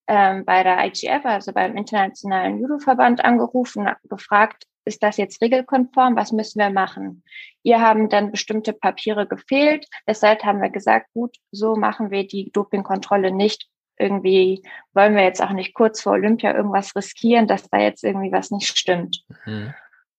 ähm, 0.06 0.44
bei 0.44 0.62
der 0.62 0.86
IGF, 0.86 1.24
also 1.24 1.52
beim 1.52 1.76
Internationalen 1.76 2.60
Judo-Verband, 2.60 3.24
angerufen, 3.24 3.90
gefragt, 4.04 4.68
ist 4.84 5.02
das 5.02 5.16
jetzt 5.16 5.40
regelkonform? 5.42 6.16
Was 6.16 6.32
müssen 6.32 6.58
wir 6.58 6.70
machen? 6.70 7.22
Ihr 7.62 7.80
haben 7.80 8.08
dann 8.08 8.30
bestimmte 8.30 8.72
Papiere 8.72 9.26
gefehlt. 9.26 9.86
Deshalb 10.06 10.44
haben 10.44 10.60
wir 10.60 10.70
gesagt, 10.70 11.08
gut, 11.12 11.36
so 11.50 11.76
machen 11.76 12.10
wir 12.10 12.26
die 12.26 12.50
Dopingkontrolle 12.52 13.32
nicht. 13.32 13.68
Irgendwie 13.98 14.62
wollen 14.94 15.14
wir 15.14 15.22
jetzt 15.22 15.42
auch 15.42 15.52
nicht 15.52 15.74
kurz 15.74 16.00
vor 16.00 16.12
Olympia 16.12 16.54
irgendwas 16.54 16.96
riskieren, 16.96 17.46
dass 17.46 17.68
da 17.68 17.78
jetzt 17.78 18.02
irgendwie 18.02 18.32
was 18.32 18.50
nicht 18.50 18.76
stimmt. 18.76 19.24
Mhm. 19.44 19.74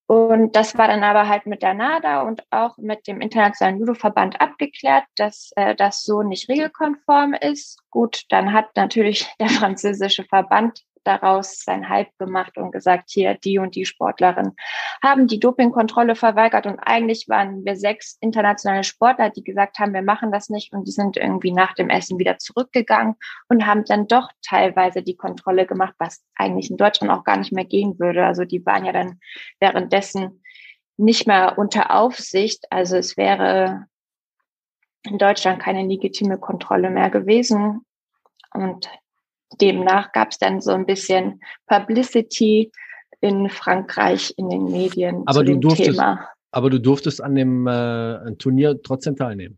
Und 0.05 0.55
das 0.55 0.77
war 0.77 0.87
dann 0.87 1.03
aber 1.03 1.27
halt 1.27 1.45
mit 1.45 1.63
der 1.63 1.73
NADA 1.73 2.21
und 2.21 2.43
auch 2.51 2.77
mit 2.77 3.07
dem 3.07 3.21
Internationalen 3.21 3.79
Judo-Verband 3.79 4.41
abgeklärt, 4.41 5.05
dass 5.15 5.51
äh, 5.55 5.75
das 5.75 6.03
so 6.03 6.23
nicht 6.23 6.49
regelkonform 6.49 7.33
ist. 7.33 7.79
Gut, 7.89 8.23
dann 8.29 8.53
hat 8.53 8.75
natürlich 8.75 9.27
der 9.39 9.49
französische 9.49 10.23
Verband 10.25 10.81
daraus 11.03 11.63
sein 11.63 11.89
Hype 11.89 12.17
gemacht 12.17 12.57
und 12.57 12.71
gesagt, 12.71 13.09
hier, 13.09 13.35
die 13.35 13.59
und 13.59 13.75
die 13.75 13.85
Sportlerin 13.85 14.53
haben 15.03 15.27
die 15.27 15.39
Dopingkontrolle 15.39 16.15
verweigert 16.15 16.65
und 16.65 16.79
eigentlich 16.79 17.27
waren 17.29 17.65
wir 17.65 17.75
sechs 17.75 18.17
internationale 18.21 18.83
Sportler, 18.83 19.29
die 19.29 19.43
gesagt 19.43 19.79
haben, 19.79 19.93
wir 19.93 20.01
machen 20.01 20.31
das 20.31 20.49
nicht 20.49 20.73
und 20.73 20.87
die 20.87 20.91
sind 20.91 21.17
irgendwie 21.17 21.51
nach 21.51 21.73
dem 21.73 21.89
Essen 21.89 22.19
wieder 22.19 22.37
zurückgegangen 22.37 23.15
und 23.49 23.65
haben 23.65 23.83
dann 23.85 24.07
doch 24.07 24.29
teilweise 24.41 25.03
die 25.03 25.15
Kontrolle 25.15 25.65
gemacht, 25.65 25.93
was 25.97 26.23
eigentlich 26.35 26.71
in 26.71 26.77
Deutschland 26.77 27.11
auch 27.11 27.23
gar 27.23 27.37
nicht 27.37 27.51
mehr 27.51 27.65
gehen 27.65 27.99
würde. 27.99 28.25
Also 28.25 28.45
die 28.45 28.65
waren 28.65 28.85
ja 28.85 28.91
dann 28.91 29.19
währenddessen 29.59 30.41
nicht 30.97 31.27
mehr 31.27 31.57
unter 31.57 31.91
Aufsicht. 31.91 32.65
Also 32.69 32.97
es 32.97 33.17
wäre 33.17 33.87
in 35.03 35.17
Deutschland 35.17 35.61
keine 35.61 35.85
legitime 35.85 36.37
Kontrolle 36.37 36.89
mehr 36.89 37.09
gewesen. 37.09 37.85
Und 38.53 38.89
demnach 39.61 40.11
gab 40.11 40.31
es 40.31 40.37
dann 40.37 40.61
so 40.61 40.71
ein 40.71 40.85
bisschen 40.85 41.41
Publicity 41.67 42.71
in 43.21 43.49
Frankreich 43.49 44.33
in 44.37 44.49
den 44.49 44.65
Medien 44.65 45.23
aber 45.25 45.39
zu 45.39 45.45
dem 45.45 45.61
durftest, 45.61 45.91
Thema. 45.91 46.27
Aber 46.51 46.69
du 46.69 46.79
durftest 46.79 47.21
an 47.21 47.35
dem 47.35 47.67
äh, 47.67 48.35
Turnier 48.35 48.81
trotzdem 48.81 49.15
teilnehmen? 49.15 49.57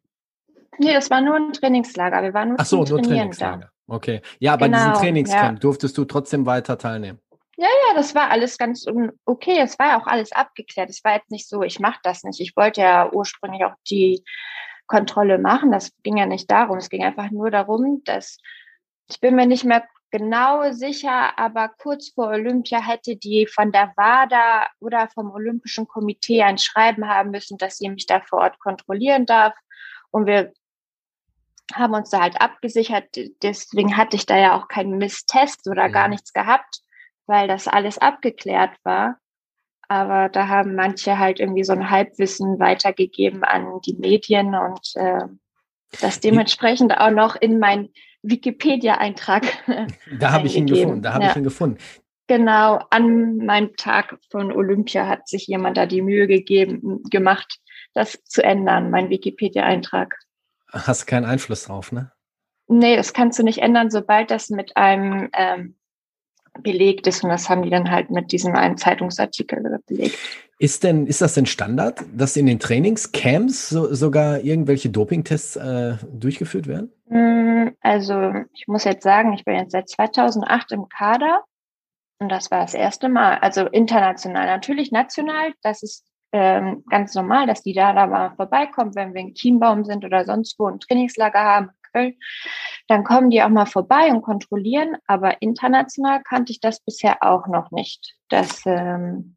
Nee, 0.77 0.93
das 0.93 1.09
war 1.09 1.21
nur 1.21 1.35
ein 1.35 1.53
Trainingslager. 1.53 2.21
Wir 2.21 2.33
waren 2.33 2.49
nur 2.49 2.57
Ach 2.59 2.65
so, 2.65 2.83
nur 2.83 3.01
Trainingslager. 3.01 3.71
Da. 3.87 3.93
Okay. 3.95 4.21
Ja, 4.39 4.55
bei 4.55 4.67
genau, 4.67 4.77
diesem 4.77 4.93
Trainingscamp 4.93 5.57
ja. 5.57 5.59
durftest 5.59 5.97
du 5.97 6.05
trotzdem 6.05 6.45
weiter 6.45 6.77
teilnehmen. 6.77 7.19
Ja, 7.57 7.67
ja, 7.67 7.95
das 7.95 8.13
war 8.13 8.29
alles 8.29 8.57
ganz 8.57 8.85
okay. 9.25 9.59
Es 9.59 9.79
war 9.79 9.87
ja 9.87 10.01
auch 10.01 10.07
alles 10.07 10.31
abgeklärt. 10.33 10.89
Es 10.89 11.03
war 11.03 11.15
jetzt 11.15 11.31
nicht 11.31 11.47
so, 11.47 11.61
ich 11.63 11.79
mache 11.79 11.99
das 12.03 12.23
nicht. 12.23 12.41
Ich 12.41 12.55
wollte 12.57 12.81
ja 12.81 13.09
ursprünglich 13.11 13.63
auch 13.63 13.75
die 13.89 14.23
Kontrolle 14.87 15.37
machen. 15.37 15.71
Das 15.71 15.91
ging 16.03 16.17
ja 16.17 16.25
nicht 16.25 16.51
darum. 16.51 16.77
Es 16.77 16.89
ging 16.89 17.03
einfach 17.03 17.31
nur 17.31 17.51
darum, 17.51 18.01
dass 18.03 18.37
ich 19.07 19.19
bin 19.19 19.35
mir 19.35 19.45
nicht 19.45 19.63
mehr 19.63 19.87
genau 20.11 20.71
sicher, 20.71 21.37
aber 21.37 21.69
kurz 21.69 22.09
vor 22.09 22.27
Olympia 22.27 22.81
hätte 22.81 23.15
die 23.15 23.47
von 23.47 23.71
der 23.71 23.93
WADA 23.97 24.67
oder 24.79 25.09
vom 25.09 25.31
Olympischen 25.31 25.87
Komitee 25.87 26.41
ein 26.43 26.57
Schreiben 26.57 27.07
haben 27.07 27.31
müssen, 27.31 27.57
dass 27.57 27.77
sie 27.77 27.89
mich 27.89 28.05
da 28.05 28.21
vor 28.21 28.39
Ort 28.39 28.59
kontrollieren 28.59 29.25
darf. 29.25 29.53
Und 30.11 30.25
wir 30.25 30.53
haben 31.73 31.93
uns 31.93 32.09
da 32.09 32.21
halt 32.21 32.39
abgesichert. 32.39 33.09
Deswegen 33.41 33.97
hatte 33.97 34.15
ich 34.15 34.25
da 34.25 34.37
ja 34.37 34.57
auch 34.57 34.67
keinen 34.67 34.97
Misstest 34.97 35.67
oder 35.67 35.89
gar 35.89 36.07
nichts 36.07 36.31
gehabt, 36.31 36.81
weil 37.25 37.47
das 37.47 37.67
alles 37.67 37.97
abgeklärt 37.97 38.77
war. 38.83 39.17
Aber 39.87 40.29
da 40.29 40.47
haben 40.47 40.75
manche 40.75 41.19
halt 41.19 41.39
irgendwie 41.39 41.63
so 41.63 41.73
ein 41.73 41.89
Halbwissen 41.89 42.59
weitergegeben 42.59 43.43
an 43.43 43.81
die 43.85 43.95
Medien 43.95 44.55
und 44.55 44.95
äh, 44.95 45.27
das 46.01 46.19
dementsprechend 46.19 46.97
auch 46.97 47.11
noch 47.11 47.35
in 47.35 47.59
mein 47.59 47.89
Wikipedia-Eintrag. 48.23 49.45
Da 50.19 50.31
habe 50.31 50.47
ich 50.47 50.55
ihn 50.55 50.67
gefunden. 50.67 51.01
Da 51.01 51.13
habe 51.13 51.25
ja. 51.25 51.31
ich 51.31 51.35
ihn 51.35 51.43
gefunden. 51.43 51.77
Genau, 52.27 52.79
an 52.89 53.37
meinem 53.37 53.75
Tag 53.75 54.17
von 54.31 54.51
Olympia 54.51 55.07
hat 55.07 55.27
sich 55.27 55.45
jemand 55.45 55.77
da 55.77 55.85
die 55.85 56.01
Mühe 56.01 56.25
gegeben, 56.25 57.03
gemacht, 57.11 57.59
das 57.93 58.17
zu 58.23 58.43
ändern, 58.43 58.89
mein 58.89 59.09
Wikipedia-Eintrag. 59.09 60.15
Hast 60.71 61.03
du 61.03 61.05
keinen 61.05 61.25
Einfluss 61.25 61.65
drauf, 61.65 61.91
ne? 61.91 62.11
Nee, 62.67 62.95
das 62.95 63.13
kannst 63.13 63.37
du 63.37 63.43
nicht 63.43 63.59
ändern, 63.59 63.91
sobald 63.91 64.31
das 64.31 64.49
mit 64.49 64.75
einem 64.75 65.29
ähm, 65.33 65.75
belegt 66.61 67.07
ist. 67.07 67.23
Und 67.23 67.29
das 67.29 67.49
haben 67.49 67.63
die 67.63 67.69
dann 67.69 67.89
halt 67.91 68.09
mit 68.09 68.31
diesem 68.31 68.55
einen 68.55 68.77
Zeitungsartikel 68.77 69.81
belegt. 69.87 70.17
Ist 70.57 70.83
denn, 70.83 71.05
ist 71.05 71.21
das 71.21 71.33
denn 71.33 71.45
Standard, 71.45 72.01
dass 72.15 72.37
in 72.37 72.45
den 72.45 72.59
Trainingscamps 72.59 73.69
so, 73.69 73.93
sogar 73.93 74.39
irgendwelche 74.39 74.89
Dopingtests 74.89 75.57
äh, 75.57 75.95
durchgeführt 76.13 76.67
werden? 76.67 76.91
Mm, 77.09 77.75
also, 77.81 78.31
ich 78.53 78.67
muss 78.67 78.85
jetzt 78.85 79.03
sagen, 79.03 79.33
ich 79.33 79.43
bin 79.43 79.55
jetzt 79.55 79.73
seit 79.73 79.89
2008 79.89 80.71
im 80.71 80.87
Kader. 80.87 81.43
Und 82.19 82.29
das 82.29 82.49
war 82.51 82.61
das 82.61 82.73
erste 82.73 83.09
Mal. 83.09 83.37
Also 83.39 83.65
international, 83.67 84.45
natürlich 84.45 84.91
national. 84.91 85.53
Das 85.61 85.83
ist 85.83 86.05
ähm, 86.31 86.83
ganz 86.89 87.13
normal, 87.15 87.47
dass 87.47 87.61
die 87.61 87.73
da, 87.73 87.93
da 87.93 88.07
mal 88.07 88.35
vorbeikommen, 88.35 88.95
wenn 88.95 89.13
wir 89.13 89.21
in 89.21 89.33
Chiembaum 89.33 89.83
sind 89.83 90.05
oder 90.05 90.25
sonst 90.25 90.57
wo 90.57 90.67
ein 90.67 90.79
Trainingslager 90.79 91.39
haben, 91.39 91.69
Köln, 91.95 92.15
dann 92.87 93.03
kommen 93.03 93.29
die 93.29 93.41
auch 93.41 93.49
mal 93.49 93.65
vorbei 93.65 94.11
und 94.11 94.21
kontrollieren. 94.21 94.97
Aber 95.07 95.41
international 95.41 96.21
kannte 96.23 96.51
ich 96.51 96.59
das 96.59 96.79
bisher 96.79 97.17
auch 97.21 97.47
noch 97.47 97.71
nicht, 97.71 98.15
dass 98.29 98.61
ähm, 98.65 99.35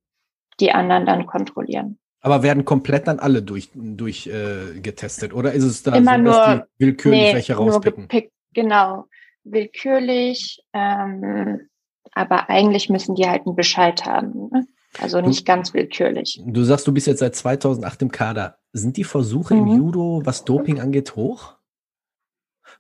die 0.61 0.73
anderen 0.73 1.07
dann 1.07 1.27
kontrollieren. 1.27 1.99
Aber 2.21 2.43
werden 2.43 2.65
komplett 2.65 3.07
dann 3.07 3.21
alle 3.21 3.43
durch, 3.43 3.71
durch 3.75 4.27
äh, 4.27 4.81
getestet 4.81 5.33
oder 5.33 5.53
ist 5.53 5.65
es 5.65 5.85
da 5.85 5.95
Immer 5.95 6.19
so, 6.19 6.25
dass 6.25 6.49
nur, 6.49 6.57
die 6.57 6.85
willkürlich 6.85 7.21
nee, 7.21 7.35
welche 7.35 7.55
rauspicken? 7.55 8.09
Gepickt, 8.09 8.33
genau, 8.55 9.05
willkürlich. 9.45 10.61
Ähm, 10.73 11.69
aber 12.12 12.50
eigentlich 12.50 12.88
müssen 12.88 13.15
die 13.15 13.29
halt 13.29 13.47
einen 13.47 13.55
Bescheid 13.55 14.05
haben. 14.05 14.49
Ne? 14.50 14.67
Also 14.99 15.21
nicht 15.21 15.41
du, 15.41 15.45
ganz 15.45 15.75
willkürlich. 15.75 16.43
Du 16.45 16.65
sagst, 16.65 16.87
du 16.87 16.93
bist 16.93 17.07
jetzt 17.07 17.21
seit 17.21 17.37
2008 17.37 18.03
im 18.03 18.11
Kader. 18.11 18.59
Sind 18.73 18.97
die 18.97 19.05
Versuche 19.05 19.55
mhm. 19.55 19.61
im 19.61 19.77
Judo, 19.79 20.23
was 20.25 20.45
Doping 20.45 20.81
angeht, 20.81 21.15
hoch? 21.15 21.58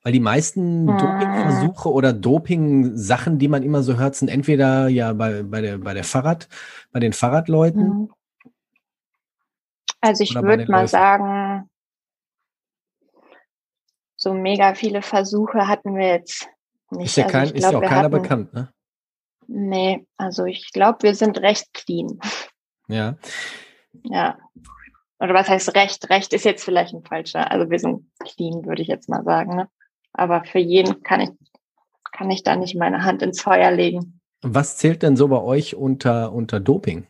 Weil 0.02 0.12
die 0.12 0.20
meisten 0.20 0.84
mhm. 0.84 0.98
Dopingversuche 0.98 1.92
oder 1.92 2.12
Doping-Sachen, 2.12 3.38
die 3.38 3.48
man 3.48 3.62
immer 3.62 3.82
so 3.82 3.98
hört, 3.98 4.14
sind 4.14 4.28
entweder 4.28 4.88
ja 4.88 5.12
bei, 5.12 5.42
bei, 5.42 5.60
der, 5.60 5.78
bei 5.78 5.94
der 5.94 6.04
Fahrrad, 6.04 6.48
bei 6.92 7.00
den 7.00 7.12
Fahrradleuten. 7.12 7.88
Mhm. 7.88 8.10
Also 10.00 10.22
ich 10.22 10.34
würde 10.34 10.70
mal 10.70 10.86
sagen, 10.86 11.68
so 14.16 14.32
mega 14.32 14.74
viele 14.74 15.02
Versuche 15.02 15.66
hatten 15.66 15.96
wir 15.96 16.08
jetzt 16.08 16.48
nicht. 16.90 17.06
Ist 17.06 17.16
ja, 17.16 17.24
also 17.24 17.32
kein, 17.32 17.46
glaub, 17.48 17.56
ist 17.56 17.72
ja 17.72 17.78
auch 17.78 17.82
keiner 17.82 18.02
hatten, 18.02 18.10
bekannt, 18.10 18.54
ne? 18.54 18.72
Nee, 19.46 20.06
also 20.16 20.44
ich 20.44 20.72
glaube, 20.72 20.98
wir 21.02 21.14
sind 21.14 21.38
recht 21.38 21.72
clean. 21.72 22.20
Ja. 22.86 23.16
Ja. 24.04 24.38
Oder 25.20 25.34
was 25.34 25.48
heißt 25.48 25.74
recht? 25.74 26.10
Recht 26.10 26.32
ist 26.32 26.44
jetzt 26.44 26.64
vielleicht 26.64 26.94
ein 26.94 27.02
falscher. 27.02 27.50
Also 27.50 27.70
wir 27.70 27.78
sind 27.78 28.10
clean, 28.20 28.66
würde 28.66 28.82
ich 28.82 28.88
jetzt 28.88 29.08
mal 29.08 29.24
sagen. 29.24 29.56
Ne? 29.56 29.68
Aber 30.18 30.44
für 30.44 30.58
jeden 30.58 31.04
kann 31.04 31.20
ich, 31.20 31.30
kann 32.12 32.30
ich 32.30 32.42
da 32.42 32.56
nicht 32.56 32.74
meine 32.74 33.04
Hand 33.04 33.22
ins 33.22 33.40
Feuer 33.40 33.70
legen. 33.70 34.20
Was 34.42 34.76
zählt 34.76 35.04
denn 35.04 35.16
so 35.16 35.28
bei 35.28 35.40
euch 35.40 35.76
unter, 35.76 36.32
unter 36.32 36.58
Doping? 36.58 37.06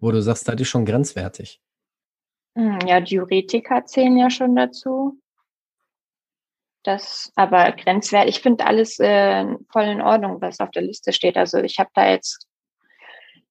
Wo 0.00 0.10
du 0.10 0.20
sagst, 0.20 0.48
das 0.48 0.60
ist 0.60 0.68
schon 0.68 0.84
grenzwertig. 0.84 1.60
Hm, 2.56 2.80
ja, 2.84 3.00
Diuretika 3.00 3.84
zählen 3.84 4.16
ja 4.16 4.28
schon 4.28 4.56
dazu. 4.56 5.20
Das 6.82 7.32
aber 7.36 7.70
grenzwertig. 7.72 8.36
Ich 8.36 8.42
finde 8.42 8.66
alles 8.66 8.98
äh, 8.98 9.46
voll 9.70 9.84
in 9.84 10.00
Ordnung, 10.00 10.40
was 10.40 10.58
auf 10.58 10.72
der 10.72 10.82
Liste 10.82 11.12
steht. 11.12 11.36
Also 11.36 11.58
ich 11.58 11.78
habe 11.78 11.90
da 11.94 12.10
jetzt 12.10 12.47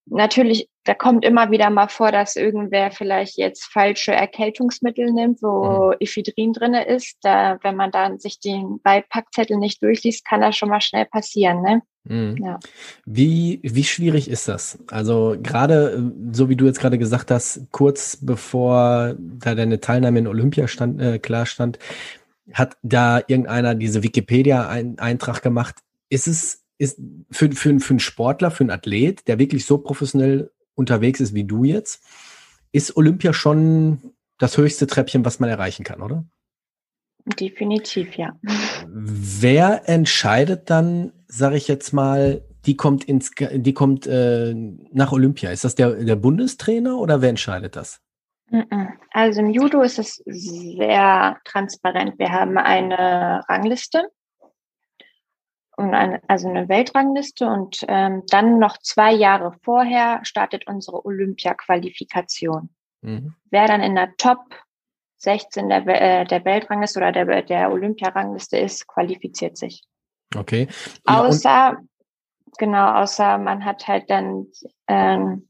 natürlich, 0.10 0.70
da 0.84 0.94
kommt 0.94 1.26
immer 1.26 1.52
wieder 1.52 1.70
mal 1.70 1.88
vor, 1.88 2.12
dass 2.12 2.36
irgendwer 2.36 2.92
vielleicht 2.92 3.38
jetzt 3.38 3.66
falsche 3.66 4.14
Erkältungsmittel 4.14 5.12
nimmt, 5.12 5.42
wo 5.42 5.88
mhm. 5.88 5.96
Ephedrin 6.00 6.54
drin 6.54 6.74
ist. 6.74 7.18
Da, 7.22 7.60
wenn 7.62 7.76
man 7.76 7.92
dann 7.92 8.20
sich 8.20 8.40
den 8.40 8.80
Beipackzettel 8.82 9.58
nicht 9.58 9.82
durchliest, 9.84 10.26
kann 10.26 10.42
das 10.42 10.56
schon 10.56 10.70
mal 10.70 10.82
schnell 10.82 11.06
passieren. 11.06 11.62
Ne? 11.62 11.82
Mhm. 12.06 12.38
Ja. 12.44 12.60
Wie, 13.06 13.60
wie 13.64 13.84
schwierig 13.84 14.30
ist 14.30 14.48
das? 14.48 14.80
Also 14.88 15.36
gerade, 15.42 16.12
so 16.32 16.50
wie 16.50 16.56
du 16.56 16.66
jetzt 16.66 16.80
gerade 16.80 16.98
gesagt 16.98 17.32
hast, 17.32 17.68
kurz 17.72 18.18
bevor 18.22 19.16
da 19.18 19.56
deine 19.56 19.80
Teilnahme 19.80 20.20
in 20.20 20.28
Olympia 20.28 20.68
stand, 20.68 21.02
äh, 21.02 21.20
klar 21.20 21.46
stand, 21.46 21.80
hat 22.54 22.78
da 22.82 23.20
irgendeiner 23.28 23.76
diese 23.76 24.04
Wikipedia-Eintrag 24.04 25.42
gemacht. 25.42 25.76
Ist 26.10 26.28
es 26.28 26.64
ist 26.78 27.00
für, 27.32 27.52
für, 27.52 27.80
für 27.80 27.90
einen 27.92 28.00
Sportler, 28.00 28.52
für 28.52 28.64
einen 28.64 28.72
Athlet, 28.72 29.28
der 29.28 29.40
wirklich 29.40 29.66
so 29.66 29.78
professionell 29.78 30.52
unterwegs 30.76 31.20
ist 31.20 31.34
wie 31.34 31.44
du 31.44 31.64
jetzt, 31.64 32.04
ist 32.72 32.96
Olympia 32.96 33.34
schon 33.34 34.14
das 34.38 34.58
höchste 34.58 34.88
Treppchen, 34.88 35.26
was 35.26 35.40
man 35.40 35.50
erreichen 35.50 35.84
kann, 35.84 36.02
oder? 36.02 36.24
Definitiv, 37.40 38.16
ja. 38.16 38.40
Wer 38.88 39.90
entscheidet 39.90 40.70
dann, 40.70 41.12
sage 41.28 41.58
ich 41.58 41.68
jetzt 41.68 41.92
mal, 41.92 42.44
die 42.66 42.78
kommt 42.78 43.04
ins, 43.06 43.32
die 43.32 43.74
kommt 43.74 44.08
äh, 44.08 44.54
nach 44.54 45.12
Olympia? 45.12 45.52
Ist 45.52 45.64
das 45.64 45.76
der, 45.76 45.92
der 45.96 46.16
Bundestrainer 46.16 46.98
oder 46.98 47.22
wer 47.22 47.30
entscheidet 47.30 47.76
das? 47.76 48.00
Also 49.12 49.42
im 49.42 49.50
Judo 49.50 49.82
ist 49.82 50.00
es 50.00 50.22
sehr 50.26 51.38
transparent. 51.44 52.18
Wir 52.18 52.32
haben 52.32 52.58
eine 52.58 53.44
Rangliste 53.50 54.04
eine, 55.78 56.22
also 56.28 56.50
eine 56.50 56.68
Weltrangliste 56.70 57.48
und 57.48 57.86
ähm, 57.88 58.24
dann 58.30 58.60
noch 58.60 58.78
zwei 58.80 59.14
Jahre 59.14 59.54
vorher 59.64 60.20
startet 60.24 60.68
unsere 60.68 61.06
Olympia-Qualifikation. 61.06 62.70
Mhm. 63.02 63.36
Wer 63.52 63.68
dann 63.68 63.82
in 63.82 63.96
der 63.96 64.16
Top 64.18 64.40
16 65.18 65.70
der, 65.70 65.88
äh, 65.88 66.26
der 66.26 66.46
Weltrangliste 66.46 67.00
oder 67.00 67.12
der, 67.12 67.42
der 67.44 67.72
Olympia-Rangliste 67.72 68.58
ist, 68.58 68.88
qualifiziert 68.88 69.58
sich. 69.58 69.84
Okay. 70.36 70.68
Ja, 71.08 71.24
außer, 71.24 71.78
genau, 72.58 72.94
außer 73.02 73.38
man 73.38 73.64
hat 73.66 73.88
halt 73.88 74.10
dann 74.10 74.48
ähm, 74.88 75.48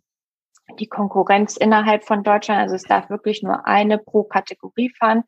die 0.80 0.88
Konkurrenz 0.88 1.58
innerhalb 1.58 2.04
von 2.04 2.24
Deutschland. 2.24 2.62
Also 2.62 2.76
es 2.76 2.84
darf 2.84 3.10
wirklich 3.10 3.42
nur 3.44 3.66
eine 3.66 3.98
pro 3.98 4.24
Kategorie 4.24 4.92
fahren. 4.98 5.24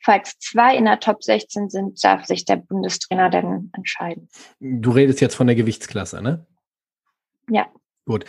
Falls 0.00 0.38
zwei 0.38 0.76
in 0.76 0.84
der 0.84 1.00
Top 1.00 1.22
16 1.22 1.68
sind, 1.70 2.02
darf 2.02 2.24
sich 2.24 2.44
der 2.44 2.56
Bundestrainer 2.56 3.30
dann 3.30 3.70
entscheiden. 3.74 4.28
Du 4.60 4.90
redest 4.90 5.20
jetzt 5.20 5.34
von 5.34 5.46
der 5.46 5.56
Gewichtsklasse, 5.56 6.22
ne? 6.22 6.46
Ja. 7.50 7.66
Gut. 8.06 8.24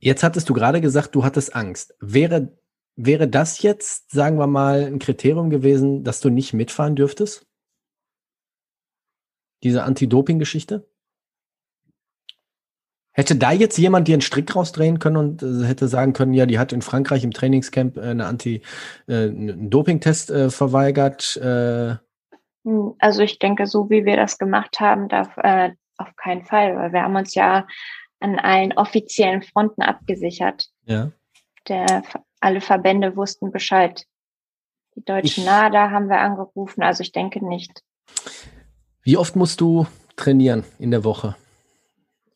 Jetzt 0.00 0.22
hattest 0.22 0.48
du 0.48 0.54
gerade 0.54 0.80
gesagt, 0.80 1.14
du 1.14 1.24
hattest 1.24 1.54
Angst. 1.54 1.94
Wäre, 2.00 2.58
wäre 2.96 3.28
das 3.28 3.62
jetzt, 3.62 4.10
sagen 4.10 4.38
wir 4.38 4.46
mal, 4.46 4.84
ein 4.84 4.98
Kriterium 4.98 5.48
gewesen, 5.48 6.04
dass 6.04 6.20
du 6.20 6.28
nicht 6.28 6.52
mitfahren 6.52 6.96
dürftest? 6.96 7.46
Diese 9.62 9.84
Anti-Doping-Geschichte? 9.84 10.86
Hätte 13.16 13.36
da 13.36 13.52
jetzt 13.52 13.78
jemand 13.78 14.08
dir 14.08 14.14
einen 14.14 14.22
Strick 14.22 14.54
rausdrehen 14.54 14.98
können 14.98 15.16
und 15.16 15.42
äh, 15.42 15.64
hätte 15.66 15.86
sagen 15.86 16.12
können, 16.12 16.34
ja, 16.34 16.46
die 16.46 16.58
hat 16.58 16.72
in 16.72 16.82
Frankreich 16.82 17.22
im 17.22 17.30
Trainingscamp 17.30 17.96
äh, 17.96 18.00
eine 18.00 18.26
Anti, 18.26 18.60
äh, 19.06 19.28
einen 19.28 19.70
Dopingtest 19.70 20.30
äh, 20.30 20.50
verweigert? 20.50 21.36
Äh? 21.36 21.94
Hm, 22.64 22.94
also 22.98 23.22
ich 23.22 23.38
denke, 23.38 23.68
so 23.68 23.88
wie 23.88 24.04
wir 24.04 24.16
das 24.16 24.36
gemacht 24.36 24.80
haben, 24.80 25.08
darf 25.08 25.36
äh, 25.36 25.70
auf 25.96 26.16
keinen 26.16 26.44
Fall, 26.44 26.76
weil 26.76 26.92
wir 26.92 27.02
haben 27.02 27.14
uns 27.14 27.36
ja 27.36 27.68
an 28.18 28.40
allen 28.40 28.72
offiziellen 28.72 29.42
Fronten 29.42 29.82
abgesichert. 29.82 30.66
Ja. 30.84 31.12
Der, 31.68 32.02
alle 32.40 32.60
Verbände 32.60 33.16
wussten 33.16 33.52
Bescheid. 33.52 34.04
Die 34.96 35.04
deutschen 35.04 35.44
NADA 35.44 35.90
haben 35.90 36.08
wir 36.08 36.18
angerufen, 36.18 36.82
also 36.82 37.02
ich 37.02 37.12
denke 37.12 37.46
nicht. 37.46 37.82
Wie 39.02 39.16
oft 39.16 39.36
musst 39.36 39.60
du 39.60 39.86
trainieren 40.16 40.64
in 40.80 40.90
der 40.90 41.04
Woche? 41.04 41.36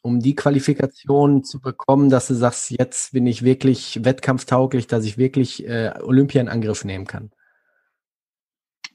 Um 0.02 0.20
die 0.20 0.34
Qualifikation 0.34 1.44
zu 1.44 1.60
bekommen, 1.60 2.10
dass 2.10 2.28
du 2.28 2.34
sagst, 2.34 2.70
jetzt 2.70 3.12
bin 3.12 3.26
ich 3.26 3.44
wirklich 3.44 4.04
wettkampftauglich, 4.04 4.86
dass 4.86 5.04
ich 5.04 5.18
wirklich 5.18 5.66
äh, 5.66 5.92
Olympia 6.02 6.40
in 6.40 6.48
Angriff 6.48 6.84
nehmen 6.84 7.06
kann? 7.06 7.30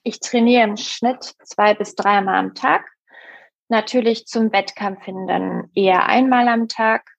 Ich 0.04 0.20
trainiere 0.20 0.64
im 0.64 0.78
Schnitt 0.78 1.36
zwei 1.44 1.74
bis 1.74 1.96
dreimal 1.96 2.36
am 2.36 2.54
Tag. 2.56 2.86
Natürlich 3.70 4.26
zum 4.26 4.52
Wettkampf 4.52 5.04
hin 5.04 5.28
dann 5.28 5.70
eher 5.74 6.08
einmal 6.08 6.48
am 6.48 6.68
Tag. 6.68 7.10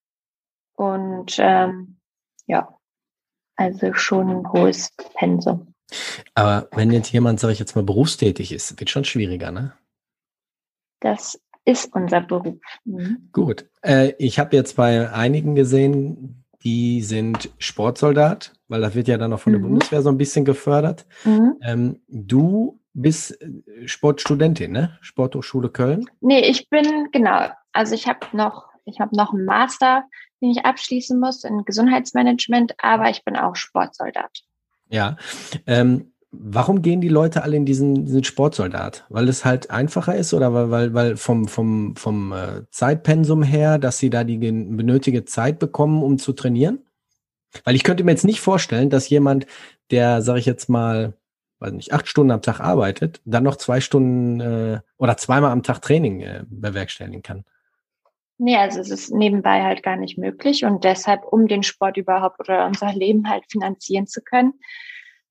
Und 0.74 1.36
ähm, 1.38 1.98
ja, 2.46 2.76
also 3.56 3.94
schon 3.94 4.30
ein 4.30 4.52
hohes 4.52 4.90
Pensum. 5.14 5.74
Aber 6.34 6.68
wenn 6.72 6.90
jetzt 6.90 7.12
jemand, 7.12 7.40
sage 7.40 7.52
ich 7.52 7.58
jetzt 7.58 7.76
mal, 7.76 7.84
berufstätig 7.84 8.52
ist, 8.52 8.78
wird 8.78 8.90
schon 8.90 9.04
schwieriger, 9.04 9.50
ne? 9.50 9.72
Das 11.00 11.40
ist 11.64 11.94
unser 11.94 12.20
Beruf. 12.20 12.60
Mhm. 12.84 13.28
Gut. 13.32 13.66
Äh, 13.82 14.12
ich 14.18 14.38
habe 14.38 14.56
jetzt 14.56 14.76
bei 14.76 15.10
einigen 15.10 15.54
gesehen, 15.54 16.44
die 16.62 17.02
sind 17.02 17.50
Sportsoldat, 17.58 18.52
weil 18.68 18.80
das 18.80 18.94
wird 18.94 19.08
ja 19.08 19.18
dann 19.18 19.32
auch 19.32 19.40
von 19.40 19.52
der 19.52 19.60
mhm. 19.60 19.68
Bundeswehr 19.68 20.02
so 20.02 20.08
ein 20.08 20.18
bisschen 20.18 20.44
gefördert. 20.44 21.06
Mhm. 21.24 21.56
Ähm, 21.62 22.00
du 22.08 22.80
bist 22.94 23.40
äh, 23.42 23.86
Sportstudentin, 23.86 24.72
ne? 24.72 24.98
Sporthochschule 25.00 25.68
Köln? 25.68 26.06
Nee, 26.20 26.40
ich 26.48 26.68
bin, 26.70 27.08
genau. 27.12 27.48
Also 27.72 27.94
ich 27.94 28.06
habe 28.06 28.26
noch, 28.32 28.68
ich 28.84 29.00
habe 29.00 29.16
noch 29.16 29.32
einen 29.32 29.44
Master, 29.44 30.04
den 30.40 30.50
ich 30.50 30.64
abschließen 30.64 31.18
muss 31.18 31.44
in 31.44 31.64
Gesundheitsmanagement, 31.64 32.74
aber 32.78 33.10
ich 33.10 33.24
bin 33.24 33.36
auch 33.36 33.56
Sportsoldat. 33.56 34.42
Ja. 34.88 35.16
Ähm, 35.66 36.13
Warum 36.40 36.82
gehen 36.82 37.00
die 37.00 37.08
Leute 37.08 37.42
alle 37.42 37.56
in 37.56 37.64
diesen, 37.64 38.06
diesen 38.06 38.24
Sportsoldat? 38.24 39.04
Weil 39.08 39.28
es 39.28 39.44
halt 39.44 39.70
einfacher 39.70 40.14
ist 40.14 40.34
oder 40.34 40.52
weil, 40.54 40.70
weil, 40.70 40.94
weil 40.94 41.16
vom, 41.16 41.48
vom, 41.48 41.96
vom 41.96 42.32
äh, 42.32 42.62
Zeitpensum 42.70 43.42
her, 43.42 43.78
dass 43.78 43.98
sie 43.98 44.10
da 44.10 44.24
die 44.24 44.38
benötigte 44.38 45.24
Zeit 45.24 45.58
bekommen, 45.58 46.02
um 46.02 46.18
zu 46.18 46.32
trainieren? 46.32 46.80
Weil 47.64 47.76
ich 47.76 47.84
könnte 47.84 48.04
mir 48.04 48.10
jetzt 48.10 48.24
nicht 48.24 48.40
vorstellen, 48.40 48.90
dass 48.90 49.08
jemand, 49.08 49.46
der, 49.90 50.22
sage 50.22 50.40
ich 50.40 50.46
jetzt 50.46 50.68
mal, 50.68 51.14
weiß 51.60 51.72
nicht, 51.72 51.92
acht 51.92 52.08
Stunden 52.08 52.32
am 52.32 52.42
Tag 52.42 52.60
arbeitet, 52.60 53.20
dann 53.24 53.44
noch 53.44 53.56
zwei 53.56 53.80
Stunden 53.80 54.40
äh, 54.40 54.80
oder 54.98 55.16
zweimal 55.16 55.50
am 55.50 55.62
Tag 55.62 55.80
Training 55.80 56.20
äh, 56.20 56.44
bewerkstelligen 56.48 57.22
kann. 57.22 57.44
Nee, 58.36 58.56
also 58.56 58.80
es 58.80 58.90
ist 58.90 59.12
nebenbei 59.12 59.62
halt 59.62 59.82
gar 59.82 59.96
nicht 59.96 60.18
möglich 60.18 60.64
und 60.64 60.82
deshalb, 60.82 61.24
um 61.24 61.46
den 61.46 61.62
Sport 61.62 61.96
überhaupt 61.96 62.40
oder 62.40 62.66
unser 62.66 62.92
Leben 62.92 63.28
halt 63.28 63.44
finanzieren 63.48 64.06
zu 64.06 64.22
können, 64.22 64.54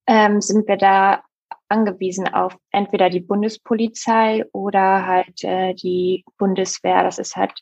ähm, 0.08 0.42
sind 0.42 0.68
wir 0.68 0.78
da 0.78 1.24
angewiesen 1.70 2.28
auf 2.28 2.56
entweder 2.72 3.10
die 3.10 3.20
Bundespolizei 3.20 4.46
oder 4.54 5.06
halt 5.06 5.44
äh, 5.44 5.74
die 5.74 6.24
Bundeswehr. 6.38 7.04
Das 7.04 7.20
ist 7.20 7.36
halt 7.36 7.54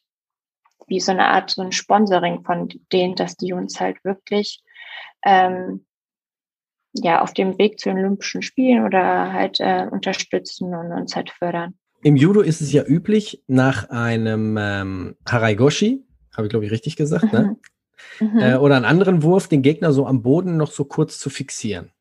wie 0.87 0.99
so 0.99 1.11
eine 1.11 1.27
Art 1.27 1.51
so 1.51 1.61
ein 1.61 1.71
Sponsoring 1.71 2.43
von 2.43 2.69
denen, 2.91 3.15
dass 3.15 3.37
die 3.37 3.53
uns 3.53 3.79
halt 3.79 4.03
wirklich 4.03 4.61
ähm, 5.23 5.85
ja 6.93 7.21
auf 7.21 7.33
dem 7.33 7.57
Weg 7.57 7.79
zu 7.79 7.89
den 7.89 7.99
Olympischen 7.99 8.41
Spielen 8.41 8.85
oder 8.85 9.31
halt 9.31 9.59
äh, 9.59 9.87
unterstützen 9.89 10.73
und 10.75 10.91
uns 10.91 11.15
halt 11.15 11.29
fördern. 11.29 11.75
Im 12.03 12.15
Judo 12.15 12.41
ist 12.41 12.61
es 12.61 12.71
ja 12.73 12.83
üblich, 12.83 13.43
nach 13.47 13.89
einem 13.89 14.57
ähm, 14.59 15.15
Haraigoshi, 15.29 16.03
habe 16.35 16.47
ich 16.47 16.49
glaube 16.49 16.65
ich 16.65 16.71
richtig 16.71 16.95
gesagt, 16.95 17.31
ne? 17.31 17.57
mhm. 18.19 18.39
äh, 18.39 18.55
oder 18.55 18.75
einen 18.75 18.85
anderen 18.85 19.23
Wurf, 19.23 19.47
den 19.47 19.61
Gegner 19.61 19.93
so 19.93 20.07
am 20.07 20.23
Boden 20.23 20.57
noch 20.57 20.71
so 20.71 20.83
kurz 20.83 21.19
zu 21.19 21.29
fixieren. 21.29 21.91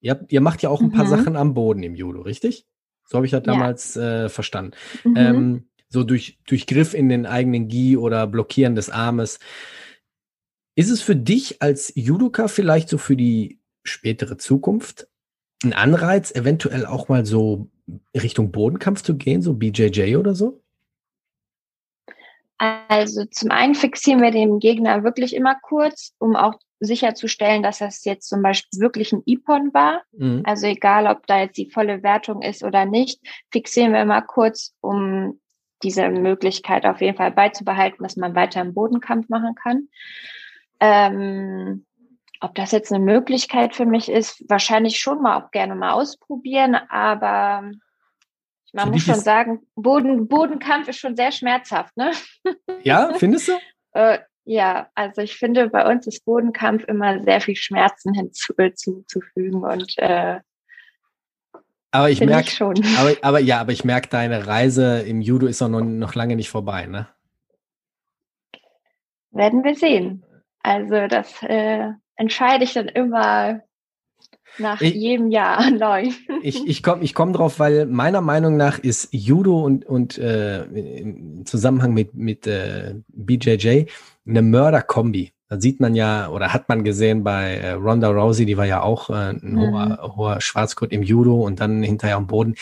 Ihr, 0.00 0.12
habt, 0.12 0.32
ihr 0.32 0.40
macht 0.40 0.62
ja 0.62 0.70
auch 0.70 0.80
ein 0.80 0.92
paar 0.92 1.04
mhm. 1.04 1.10
Sachen 1.10 1.36
am 1.36 1.54
Boden 1.54 1.82
im 1.82 1.94
Judo, 1.94 2.22
richtig? 2.22 2.66
So 3.06 3.16
habe 3.16 3.26
ich 3.26 3.32
das 3.32 3.42
damals 3.42 3.94
ja. 3.94 4.24
äh, 4.24 4.28
verstanden. 4.28 4.72
Mhm. 5.04 5.16
Ähm, 5.16 5.68
so 5.88 6.04
durch, 6.04 6.38
durch 6.46 6.66
Griff 6.66 6.94
in 6.94 7.08
den 7.08 7.26
eigenen 7.26 7.68
Gi 7.68 7.96
oder 7.96 8.26
Blockieren 8.26 8.76
des 8.76 8.90
Armes. 8.90 9.40
Ist 10.76 10.90
es 10.90 11.02
für 11.02 11.16
dich 11.16 11.60
als 11.60 11.92
Judoka 11.96 12.48
vielleicht 12.48 12.88
so 12.88 12.96
für 12.96 13.16
die 13.16 13.60
spätere 13.82 14.36
Zukunft 14.36 15.08
ein 15.64 15.72
Anreiz, 15.72 16.30
eventuell 16.30 16.86
auch 16.86 17.08
mal 17.08 17.26
so 17.26 17.68
Richtung 18.14 18.52
Bodenkampf 18.52 19.02
zu 19.02 19.16
gehen, 19.16 19.42
so 19.42 19.54
BJJ 19.54 20.16
oder 20.16 20.34
so? 20.34 20.62
Also 22.58 23.24
zum 23.24 23.50
einen 23.50 23.74
fixieren 23.74 24.22
wir 24.22 24.30
den 24.30 24.58
Gegner 24.58 25.02
wirklich 25.02 25.34
immer 25.34 25.56
kurz, 25.62 26.14
um 26.18 26.36
auch 26.36 26.58
sicherzustellen, 26.80 27.62
dass 27.62 27.78
das 27.78 28.04
jetzt 28.04 28.28
zum 28.28 28.42
Beispiel 28.42 28.80
wirklich 28.80 29.12
ein 29.12 29.22
Ipon 29.26 29.72
war. 29.72 30.02
Mhm. 30.12 30.42
Also 30.44 30.66
egal, 30.66 31.06
ob 31.06 31.26
da 31.26 31.40
jetzt 31.40 31.58
die 31.58 31.70
volle 31.70 32.02
Wertung 32.02 32.42
ist 32.42 32.64
oder 32.64 32.86
nicht, 32.86 33.20
fixieren 33.52 33.92
wir 33.92 34.04
mal 34.04 34.22
kurz, 34.22 34.74
um 34.80 35.38
diese 35.82 36.08
Möglichkeit 36.08 36.84
auf 36.86 37.00
jeden 37.00 37.16
Fall 37.16 37.30
beizubehalten, 37.30 38.02
dass 38.02 38.16
man 38.16 38.34
weiter 38.34 38.60
im 38.60 38.74
Bodenkampf 38.74 39.28
machen 39.28 39.54
kann. 39.54 39.88
Ähm, 40.80 41.86
ob 42.40 42.54
das 42.54 42.72
jetzt 42.72 42.92
eine 42.92 43.04
Möglichkeit 43.04 43.74
für 43.76 43.86
mich 43.86 44.10
ist, 44.10 44.42
wahrscheinlich 44.48 44.98
schon 44.98 45.20
mal 45.20 45.40
auch 45.40 45.50
gerne 45.50 45.74
mal 45.74 45.92
ausprobieren, 45.92 46.74
aber 46.74 47.70
man 48.72 48.86
für 48.86 48.90
muss 48.92 49.02
schon 49.02 49.16
sagen, 49.16 49.60
Boden, 49.74 50.28
Bodenkampf 50.28 50.88
ist 50.88 50.98
schon 50.98 51.16
sehr 51.16 51.32
schmerzhaft, 51.32 51.96
ne? 51.96 52.12
Ja, 52.82 53.12
findest 53.14 53.48
du? 53.48 53.52
äh, 53.92 54.20
ja, 54.50 54.88
also 54.96 55.22
ich 55.22 55.36
finde, 55.36 55.68
bei 55.68 55.88
uns 55.88 56.08
ist 56.08 56.24
Bodenkampf 56.24 56.82
immer 56.88 57.22
sehr 57.22 57.40
viel 57.40 57.54
Schmerzen 57.54 58.14
hinzuzufügen 58.14 59.62
und 59.62 59.96
äh, 59.98 60.40
aber 61.92 62.10
ich 62.10 62.20
merke 62.20 62.50
schon. 62.50 62.74
Aber, 62.98 63.16
aber 63.22 63.38
ja, 63.40 63.60
aber 63.60 63.72
ich 63.72 63.84
merke, 63.84 64.08
deine 64.08 64.46
Reise 64.46 65.00
im 65.00 65.20
Judo 65.20 65.46
ist 65.46 65.60
noch, 65.60 65.80
noch 65.80 66.14
lange 66.14 66.36
nicht 66.36 66.48
vorbei, 66.48 66.86
ne? 66.86 67.08
Werden 69.30 69.62
wir 69.62 69.76
sehen. 69.76 70.24
Also 70.62 71.06
das 71.08 71.42
äh, 71.42 71.88
entscheide 72.16 72.64
ich 72.64 72.74
dann 72.74 72.88
immer 72.88 73.60
nach 74.58 74.80
ich, 74.80 74.94
jedem 74.94 75.30
Jahr 75.30 75.70
neu. 75.70 76.10
ich 76.42 76.66
ich 76.66 76.82
komme 76.82 77.02
ich 77.02 77.14
komm 77.14 77.32
drauf, 77.32 77.58
weil 77.58 77.86
meiner 77.86 78.20
Meinung 78.20 78.56
nach 78.56 78.78
ist 78.78 79.08
Judo 79.12 79.64
und, 79.64 79.84
und 79.84 80.18
äh, 80.18 80.64
im 80.64 81.46
Zusammenhang 81.46 81.92
mit, 81.92 82.14
mit 82.14 82.46
äh, 82.46 82.94
BJJ 83.08 83.86
eine 84.30 84.42
Mörderkombi. 84.42 85.32
Da 85.48 85.60
sieht 85.60 85.80
man 85.80 85.94
ja 85.94 86.28
oder 86.28 86.52
hat 86.52 86.68
man 86.68 86.84
gesehen 86.84 87.24
bei 87.24 87.56
äh, 87.56 87.72
Ronda 87.72 88.08
Rousey, 88.08 88.46
die 88.46 88.56
war 88.56 88.66
ja 88.66 88.82
auch 88.82 89.10
äh, 89.10 89.30
ein 89.30 89.40
mhm. 89.42 89.60
hoher, 89.60 90.16
hoher 90.16 90.40
Schwarzgurt 90.40 90.92
im 90.92 91.02
Judo 91.02 91.40
und 91.42 91.60
dann 91.60 91.82
hinterher 91.82 92.16
am 92.16 92.28
Boden. 92.28 92.54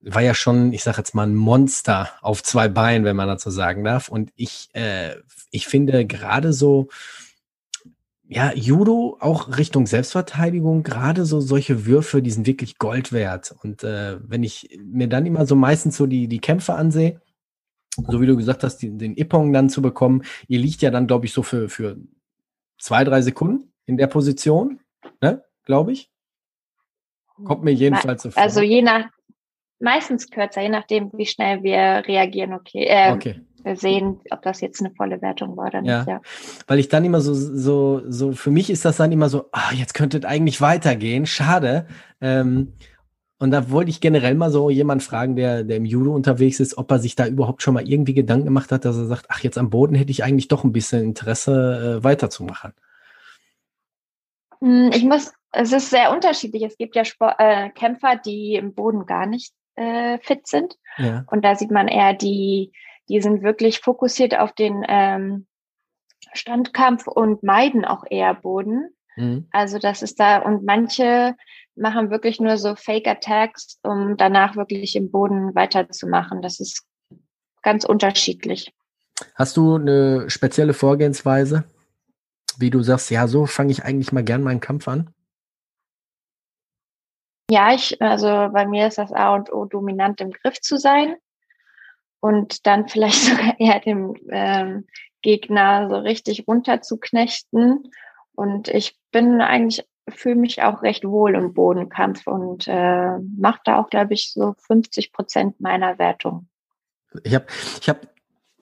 War 0.00 0.22
ja 0.22 0.34
schon, 0.34 0.72
ich 0.72 0.82
sage 0.82 0.98
jetzt 0.98 1.14
mal, 1.14 1.26
ein 1.26 1.34
Monster 1.34 2.10
auf 2.22 2.42
zwei 2.42 2.68
Beinen, 2.68 3.04
wenn 3.04 3.16
man 3.16 3.28
dazu 3.28 3.50
sagen 3.50 3.84
darf. 3.84 4.08
Und 4.08 4.32
ich, 4.36 4.68
äh, 4.72 5.16
ich 5.50 5.66
finde 5.66 6.06
gerade 6.06 6.52
so, 6.52 6.88
ja, 8.26 8.52
Judo 8.54 9.18
auch 9.20 9.58
Richtung 9.58 9.86
Selbstverteidigung, 9.86 10.82
gerade 10.82 11.26
so 11.26 11.40
solche 11.40 11.84
Würfe, 11.84 12.22
die 12.22 12.30
sind 12.30 12.46
wirklich 12.46 12.78
Gold 12.78 13.12
wert. 13.12 13.54
Und 13.62 13.84
äh, 13.84 14.16
wenn 14.26 14.42
ich 14.42 14.78
mir 14.82 15.08
dann 15.08 15.26
immer 15.26 15.44
so 15.46 15.56
meistens 15.56 15.96
so 15.96 16.06
die, 16.06 16.26
die 16.26 16.40
Kämpfe 16.40 16.74
ansehe, 16.74 17.20
so 17.96 18.20
wie 18.20 18.26
du 18.26 18.36
gesagt 18.36 18.62
hast, 18.62 18.78
die, 18.78 18.96
den 18.96 19.16
Ippong 19.16 19.52
dann 19.52 19.68
zu 19.68 19.82
bekommen, 19.82 20.22
ihr 20.48 20.58
liegt 20.58 20.82
ja 20.82 20.90
dann, 20.90 21.06
glaube 21.06 21.26
ich, 21.26 21.32
so 21.32 21.42
für, 21.42 21.68
für 21.68 21.96
zwei, 22.78 23.04
drei 23.04 23.22
Sekunden 23.22 23.72
in 23.86 23.96
der 23.96 24.06
Position, 24.06 24.80
ne, 25.20 25.44
glaube 25.64 25.92
ich. 25.92 26.10
Kommt 27.44 27.64
mir 27.64 27.72
jedenfalls 27.72 28.22
so 28.22 28.30
vor. 28.30 28.42
Also 28.42 28.60
je 28.60 28.82
nach, 28.82 29.06
meistens 29.80 30.30
kürzer, 30.30 30.62
je 30.62 30.68
nachdem, 30.68 31.10
wie 31.14 31.26
schnell 31.26 31.62
wir 31.62 32.04
reagieren, 32.06 32.52
okay. 32.52 32.84
Äh, 32.86 33.12
okay 33.12 33.40
sehen, 33.74 34.20
ob 34.30 34.42
das 34.42 34.60
jetzt 34.60 34.80
eine 34.80 34.90
volle 34.94 35.22
Wertung 35.22 35.56
war 35.56 35.68
oder 35.68 35.80
nicht. 35.80 35.90
Ja. 35.90 36.04
ja. 36.06 36.20
Weil 36.66 36.78
ich 36.78 36.88
dann 36.88 37.04
immer 37.04 37.20
so, 37.20 37.32
so, 37.34 38.02
so, 38.06 38.32
für 38.32 38.50
mich 38.50 38.70
ist 38.70 38.84
das 38.84 38.98
dann 38.98 39.12
immer 39.12 39.28
so, 39.28 39.48
ah, 39.52 39.72
jetzt 39.72 39.94
könnte 39.94 40.18
es 40.18 40.24
eigentlich 40.24 40.60
weitergehen, 40.60 41.26
schade. 41.26 41.86
Ähm, 42.20 42.74
und 43.38 43.50
da 43.50 43.70
wollte 43.70 43.90
ich 43.90 44.00
generell 44.00 44.34
mal 44.34 44.50
so 44.50 44.70
jemand 44.70 45.02
fragen, 45.02 45.34
der, 45.34 45.64
der 45.64 45.78
im 45.78 45.84
Judo 45.84 46.14
unterwegs 46.14 46.60
ist, 46.60 46.78
ob 46.78 46.90
er 46.90 46.98
sich 46.98 47.16
da 47.16 47.26
überhaupt 47.26 47.62
schon 47.62 47.74
mal 47.74 47.88
irgendwie 47.88 48.14
Gedanken 48.14 48.46
gemacht 48.46 48.70
hat, 48.70 48.84
dass 48.84 48.96
er 48.96 49.06
sagt, 49.06 49.26
ach, 49.28 49.40
jetzt 49.40 49.58
am 49.58 49.70
Boden 49.70 49.96
hätte 49.96 50.12
ich 50.12 50.22
eigentlich 50.22 50.48
doch 50.48 50.62
ein 50.62 50.72
bisschen 50.72 51.02
Interesse, 51.02 51.98
äh, 52.00 52.04
weiterzumachen. 52.04 52.72
Hm, 54.60 54.90
ich 54.94 55.04
muss, 55.04 55.32
es 55.50 55.72
ist 55.72 55.90
sehr 55.90 56.12
unterschiedlich. 56.12 56.62
Es 56.62 56.76
gibt 56.78 56.94
ja 56.94 57.04
Sport, 57.04 57.34
äh, 57.38 57.70
Kämpfer, 57.70 58.16
die 58.16 58.54
im 58.54 58.72
Boden 58.72 59.04
gar 59.04 59.26
nicht 59.26 59.52
äh, 59.74 60.18
fit 60.20 60.46
sind. 60.46 60.76
Ja. 60.96 61.24
Und 61.28 61.44
da 61.44 61.56
sieht 61.56 61.72
man 61.72 61.88
eher 61.88 62.14
die, 62.14 62.72
die 63.08 63.20
sind 63.20 63.42
wirklich 63.42 63.80
fokussiert 63.80 64.38
auf 64.38 64.52
den 64.52 64.84
ähm, 64.88 65.46
Standkampf 66.32 67.08
und 67.08 67.42
meiden 67.42 67.84
auch 67.84 68.04
eher 68.08 68.32
Boden. 68.34 68.90
Mhm. 69.16 69.48
Also 69.50 69.78
das 69.78 70.02
ist 70.02 70.20
da, 70.20 70.38
und 70.38 70.64
manche 70.64 71.34
machen 71.76 72.10
wirklich 72.10 72.40
nur 72.40 72.56
so 72.56 72.74
Fake 72.76 73.06
Attacks, 73.06 73.78
um 73.82 74.16
danach 74.16 74.56
wirklich 74.56 74.96
im 74.96 75.10
Boden 75.10 75.54
weiterzumachen. 75.54 76.42
Das 76.42 76.60
ist 76.60 76.84
ganz 77.62 77.84
unterschiedlich. 77.84 78.72
Hast 79.34 79.56
du 79.56 79.76
eine 79.76 80.28
spezielle 80.30 80.74
Vorgehensweise, 80.74 81.64
wie 82.58 82.70
du 82.70 82.82
sagst, 82.82 83.10
ja, 83.10 83.26
so 83.26 83.46
fange 83.46 83.72
ich 83.72 83.84
eigentlich 83.84 84.12
mal 84.12 84.24
gern 84.24 84.42
meinen 84.42 84.60
Kampf 84.60 84.88
an? 84.88 85.10
Ja, 87.50 87.74
ich, 87.74 88.00
also 88.00 88.26
bei 88.52 88.66
mir 88.66 88.86
ist 88.88 88.98
das 88.98 89.12
A 89.12 89.34
und 89.34 89.52
O, 89.52 89.66
dominant 89.66 90.20
im 90.20 90.30
Griff 90.30 90.60
zu 90.60 90.76
sein 90.76 91.16
und 92.20 92.66
dann 92.66 92.88
vielleicht 92.88 93.22
sogar 93.22 93.58
eher 93.60 93.80
dem 93.80 94.14
ähm, 94.30 94.86
Gegner 95.22 95.88
so 95.88 95.96
richtig 95.96 96.46
runterzuknechten. 96.46 97.90
Und 98.34 98.68
ich 98.68 98.96
bin 99.12 99.40
eigentlich, 99.40 99.86
fühle 100.08 100.36
mich 100.36 100.62
auch 100.62 100.82
recht 100.82 101.04
wohl 101.04 101.34
im 101.34 101.54
Bodenkampf 101.54 102.26
und 102.26 102.66
äh, 102.68 103.18
mache 103.36 103.60
da 103.64 103.80
auch, 103.80 103.88
glaube 103.88 104.14
ich, 104.14 104.32
so 104.32 104.54
50 104.58 105.12
Prozent 105.12 105.60
meiner 105.60 105.98
Wertung. 105.98 106.46
Ich 107.22 107.34
habe 107.34 107.46
ich 107.80 107.88
hab 107.88 108.06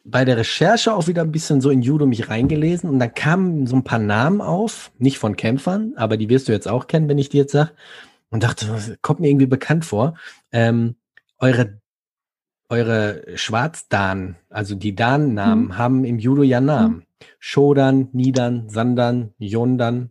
bei 0.05 0.24
der 0.24 0.37
Recherche 0.37 0.92
auch 0.92 1.07
wieder 1.07 1.22
ein 1.22 1.33
bisschen 1.33 1.61
so 1.61 1.70
in 1.70 1.83
Judo 1.83 2.07
mich 2.07 2.28
reingelesen 2.28 2.90
und 2.90 2.98
dann 2.98 3.14
kamen 3.14 3.66
so 3.66 3.76
ein 3.76 3.85
paar 3.85 3.98
Namen 3.98 4.40
auf, 4.40 4.90
nicht 4.98 5.18
von 5.18 5.37
Kämpfern, 5.37 5.92
aber 5.96 6.16
die 6.16 6.28
wirst 6.28 6.48
du 6.48 6.52
jetzt 6.52 6.68
auch 6.68 6.87
kennen, 6.87 7.09
wenn 7.09 7.18
ich 7.18 7.28
dir 7.28 7.42
jetzt 7.42 7.52
sage. 7.52 7.70
Und 8.31 8.44
dachte, 8.44 8.98
kommt 9.02 9.20
mir 9.20 9.28
irgendwie 9.28 9.46
bekannt 9.46 9.85
vor. 9.85 10.14
Ähm, 10.52 10.96
eure 11.38 11.83
eure 12.72 13.22
Schwarzdan, 13.35 14.37
also 14.48 14.74
die 14.74 14.94
Dan-Namen, 14.94 15.66
mhm. 15.66 15.78
haben 15.78 16.05
im 16.05 16.18
Judo 16.18 16.42
ja 16.42 16.61
Namen. 16.61 16.96
Mhm. 16.96 17.02
Shodan, 17.38 18.09
Nidan, 18.12 18.68
Sandan, 18.70 19.35
Yondan, 19.38 20.11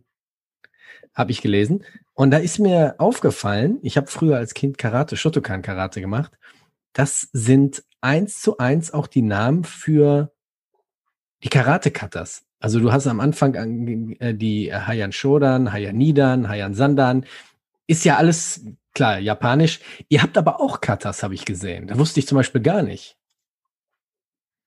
habe 1.14 1.30
ich 1.30 1.42
gelesen. 1.42 1.84
Und 2.14 2.30
da 2.30 2.38
ist 2.38 2.58
mir 2.58 2.96
aufgefallen, 2.98 3.78
ich 3.82 3.96
habe 3.96 4.06
früher 4.06 4.36
als 4.36 4.54
Kind 4.54 4.78
Karate, 4.78 5.16
Shotokan-Karate 5.16 6.00
gemacht. 6.00 6.32
Das 6.92 7.28
sind 7.32 7.84
eins 8.00 8.40
zu 8.40 8.58
eins 8.58 8.92
auch 8.92 9.06
die 9.06 9.22
Namen 9.22 9.64
für 9.64 10.32
die 11.42 11.48
Karate-Katas. 11.48 12.44
Also 12.60 12.78
du 12.78 12.92
hast 12.92 13.06
am 13.06 13.20
Anfang 13.20 13.54
äh, 14.20 14.34
die 14.34 14.72
Hayan 14.72 15.12
Shodan, 15.12 15.72
Hayan 15.72 15.96
Nidan, 15.96 16.48
Hayan 16.48 16.74
Sandan. 16.74 17.26
Ist 17.86 18.04
ja 18.04 18.16
alles 18.16 18.64
Klar, 18.94 19.18
japanisch. 19.18 19.80
Ihr 20.08 20.22
habt 20.22 20.36
aber 20.36 20.60
auch 20.60 20.80
Katas, 20.80 21.22
habe 21.22 21.34
ich 21.34 21.44
gesehen. 21.44 21.86
Da 21.86 21.98
wusste 21.98 22.20
ich 22.20 22.26
zum 22.26 22.36
Beispiel 22.36 22.60
gar 22.60 22.82
nicht. 22.82 23.16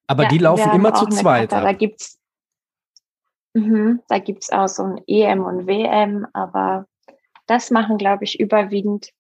Aber 0.08 0.24
ja, 0.24 0.30
die 0.30 0.38
laufen 0.40 0.72
immer 0.74 0.94
zu 0.94 1.06
zweit. 1.08 1.50
Kata. 1.50 1.64
Da 1.64 1.74
gibt's, 1.74 2.20
mh, 3.56 4.00
da 4.08 4.20
gibt's 4.20 4.52
auch 4.52 4.68
so 4.68 4.84
ein 4.84 5.02
EM 5.08 5.44
und 5.44 5.66
WM, 5.68 6.28
aber 6.34 6.86
das 7.48 7.72
machen, 7.72 7.98
glaube 7.98 8.24
ich, 8.24 8.40
überwiegend. 8.40 9.12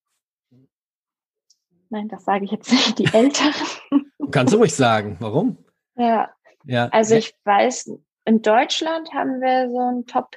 Nein, 1.89 2.07
das 2.07 2.25
sage 2.25 2.45
ich 2.45 2.51
jetzt 2.51 2.71
nicht, 2.71 2.99
die 2.99 3.05
Älteren. 3.13 3.53
Kannst 4.31 4.53
du 4.53 4.57
ruhig 4.57 4.75
sagen. 4.75 5.17
Warum? 5.19 5.57
Ja. 5.95 6.29
ja. 6.65 6.87
Also 6.89 7.15
ich 7.15 7.35
weiß, 7.43 7.97
in 8.25 8.41
Deutschland 8.41 9.13
haben 9.13 9.39
wir 9.39 9.69
so 9.69 9.79
ein 9.79 10.05
Top 10.05 10.35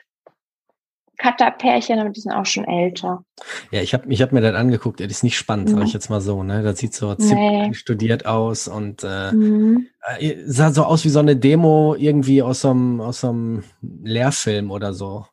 Cutter-Pärchen, 1.18 1.98
aber 1.98 2.10
die 2.10 2.20
sind 2.20 2.32
auch 2.32 2.46
schon 2.46 2.64
älter. 2.64 3.24
Ja, 3.70 3.82
ich 3.82 3.92
habe 3.92 4.10
ich 4.12 4.22
hab 4.22 4.32
mir 4.32 4.40
das 4.40 4.54
angeguckt, 4.54 5.00
das 5.00 5.08
ist 5.08 5.24
nicht 5.24 5.36
spannend, 5.36 5.68
mhm. 5.68 5.74
sag 5.74 5.84
ich 5.84 5.92
jetzt 5.92 6.10
mal 6.10 6.20
so, 6.20 6.42
ne? 6.42 6.62
Das 6.62 6.78
sieht 6.78 6.94
so 6.94 7.14
ziemlich 7.14 7.78
studiert 7.78 8.26
aus 8.26 8.68
und 8.68 9.04
äh, 9.04 9.32
mhm. 9.32 9.88
Äh, 10.18 10.36
sah 10.46 10.70
so 10.70 10.84
aus 10.84 11.04
wie 11.04 11.10
so 11.10 11.18
eine 11.18 11.36
Demo 11.36 11.94
irgendwie 11.98 12.42
aus 12.42 12.62
so 12.62 12.70
einem, 12.70 13.00
aus 13.00 13.20
so 13.20 13.28
einem 13.28 13.64
Lehrfilm 13.82 14.70
oder 14.70 14.94
so. 14.94 15.26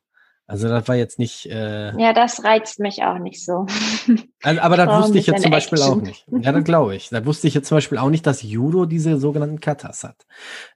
Also 0.47 0.67
das 0.69 0.87
war 0.87 0.95
jetzt 0.95 1.17
nicht. 1.17 1.47
Äh, 1.47 1.99
ja, 1.99 2.13
das 2.13 2.43
reizt 2.43 2.79
mich 2.79 3.03
auch 3.03 3.17
nicht 3.17 3.43
so. 3.43 3.65
Also, 4.43 4.61
aber 4.61 4.77
das 4.77 5.03
wusste 5.03 5.17
ich 5.17 5.27
jetzt 5.27 5.41
zum 5.41 5.51
Beispiel 5.51 5.79
Action. 5.79 5.93
auch 5.93 6.01
nicht. 6.01 6.25
Ja, 6.29 6.51
das 6.51 6.63
glaube 6.63 6.95
ich. 6.95 7.09
Da 7.09 7.25
wusste 7.25 7.47
ich 7.47 7.55
jetzt 7.55 7.67
zum 7.67 7.77
Beispiel 7.77 7.97
auch 7.97 8.09
nicht, 8.09 8.27
dass 8.27 8.43
Judo 8.43 8.85
diese 8.85 9.19
sogenannten 9.19 9.59
Katas 9.59 10.03
hat. 10.03 10.25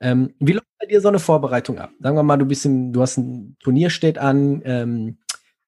Ähm, 0.02 0.34
wie 0.40 0.54
läuft 0.54 0.66
bei 0.80 0.88
dir 0.88 1.02
so 1.02 1.08
eine 1.08 1.20
Vorbereitung 1.20 1.78
ab? 1.78 1.92
Sagen 2.00 2.16
wir 2.16 2.24
mal, 2.24 2.38
du 2.38 2.46
bist 2.46 2.66
im, 2.66 2.94
du 2.94 3.02
hast 3.02 3.18
ein 3.18 3.58
Turnier 3.60 3.92
steht 3.92 4.18
an. 4.18 4.62
Ähm, 4.66 5.18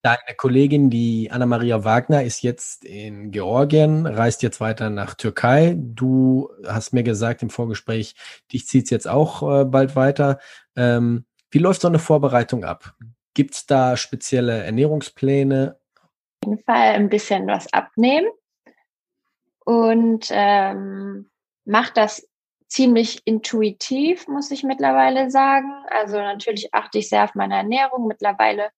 deine 0.02 0.36
Kollegin, 0.36 0.90
die 0.90 1.30
Anna-Maria 1.32 1.84
Wagner, 1.84 2.24
ist 2.24 2.42
jetzt 2.42 2.84
in 2.84 3.30
Georgien, 3.32 4.08
reist 4.08 4.42
jetzt 4.42 4.60
weiter 4.60 4.90
nach 4.90 5.14
Türkei. 5.14 5.76
Du 5.78 6.50
hast 6.66 6.92
mir 6.94 7.04
gesagt 7.04 7.44
im 7.44 7.52
Vorgespräch, 7.52 8.16
dich 8.52 8.68
zieht 8.68 8.86
es 8.86 8.90
jetzt 8.90 9.08
auch 9.08 9.62
äh, 9.62 9.66
bald 9.66 9.96
weiter. 9.96 10.40
Ähm, 10.76 11.26
wie 11.52 11.60
läuft 11.60 11.82
so 11.82 11.88
eine 11.88 12.00
Vorbereitung 12.00 12.64
ab? 12.64 12.96
Gibt 13.34 13.56
es 13.56 13.66
da 13.66 13.96
spezielle 13.96 14.64
Ernährungspläne? 14.64 15.78
Auf 15.96 16.50
jeden 16.50 16.64
Fall 16.64 16.96
ein 16.96 17.10
bisschen 17.10 17.48
was 17.48 17.72
abnehmen 17.72 18.30
und 19.66 20.28
ähm, 20.32 21.30
macht 21.66 21.98
das 21.98 22.28
ziemlich 22.68 23.22
intuitiv, 23.26 24.28
muss 24.28 24.50
ich 24.52 24.64
mittlerweile 24.64 25.30
sagen. 25.30 25.72
Also 25.90 26.18
natürlich 26.18 26.74
achte 26.74 27.00
ich 27.00 27.10
sehr 27.10 27.26
auf 27.26 27.36
meine 27.36 27.56
Ernährung. 27.56 28.08
Mittlerweile 28.08 28.70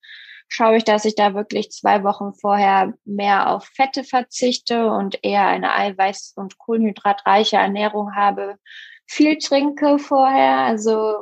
schaue 0.47 0.77
ich, 0.77 0.83
dass 0.83 1.05
ich 1.05 1.15
da 1.15 1.33
wirklich 1.33 1.71
zwei 1.71 2.03
Wochen 2.03 2.33
vorher 2.33 2.93
mehr 3.05 3.49
auf 3.49 3.65
Fette 3.65 4.03
verzichte 4.03 4.91
und 4.91 5.23
eher 5.23 5.47
eine 5.47 5.71
eiweiß- 5.75 6.35
und 6.35 6.57
kohlenhydratreiche 6.57 7.57
Ernährung 7.57 8.15
habe. 8.15 8.57
Viel 9.05 9.37
trinke 9.37 9.99
vorher, 9.99 10.59
also 10.59 11.15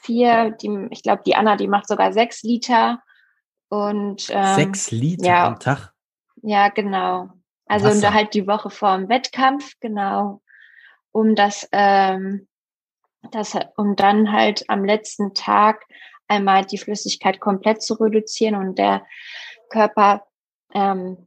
vier, 0.00 0.50
die, 0.50 0.88
ich 0.90 1.02
glaube, 1.02 1.22
die 1.24 1.34
Anna, 1.34 1.56
die 1.56 1.68
macht 1.68 1.88
sogar 1.88 2.12
sechs 2.12 2.42
Liter. 2.42 3.02
Und 3.68 4.28
ähm, 4.30 4.54
sechs 4.54 4.90
Liter 4.90 5.26
ja, 5.26 5.46
am 5.46 5.58
Tag? 5.58 5.92
Ja, 6.42 6.68
genau. 6.68 7.30
Also 7.66 7.88
und 7.88 8.14
halt 8.14 8.34
die 8.34 8.46
Woche 8.46 8.70
vor 8.70 8.96
dem 8.96 9.08
Wettkampf, 9.08 9.74
genau, 9.80 10.40
um 11.10 11.34
das, 11.34 11.68
ähm, 11.72 12.46
das, 13.32 13.58
um 13.76 13.96
dann 13.96 14.30
halt 14.30 14.68
am 14.68 14.84
letzten 14.84 15.34
Tag 15.34 15.84
einmal 16.28 16.64
die 16.64 16.78
Flüssigkeit 16.78 17.40
komplett 17.40 17.82
zu 17.82 17.94
reduzieren 17.94 18.54
und 18.54 18.78
der 18.78 19.04
Körper 19.68 20.26
ähm, 20.74 21.26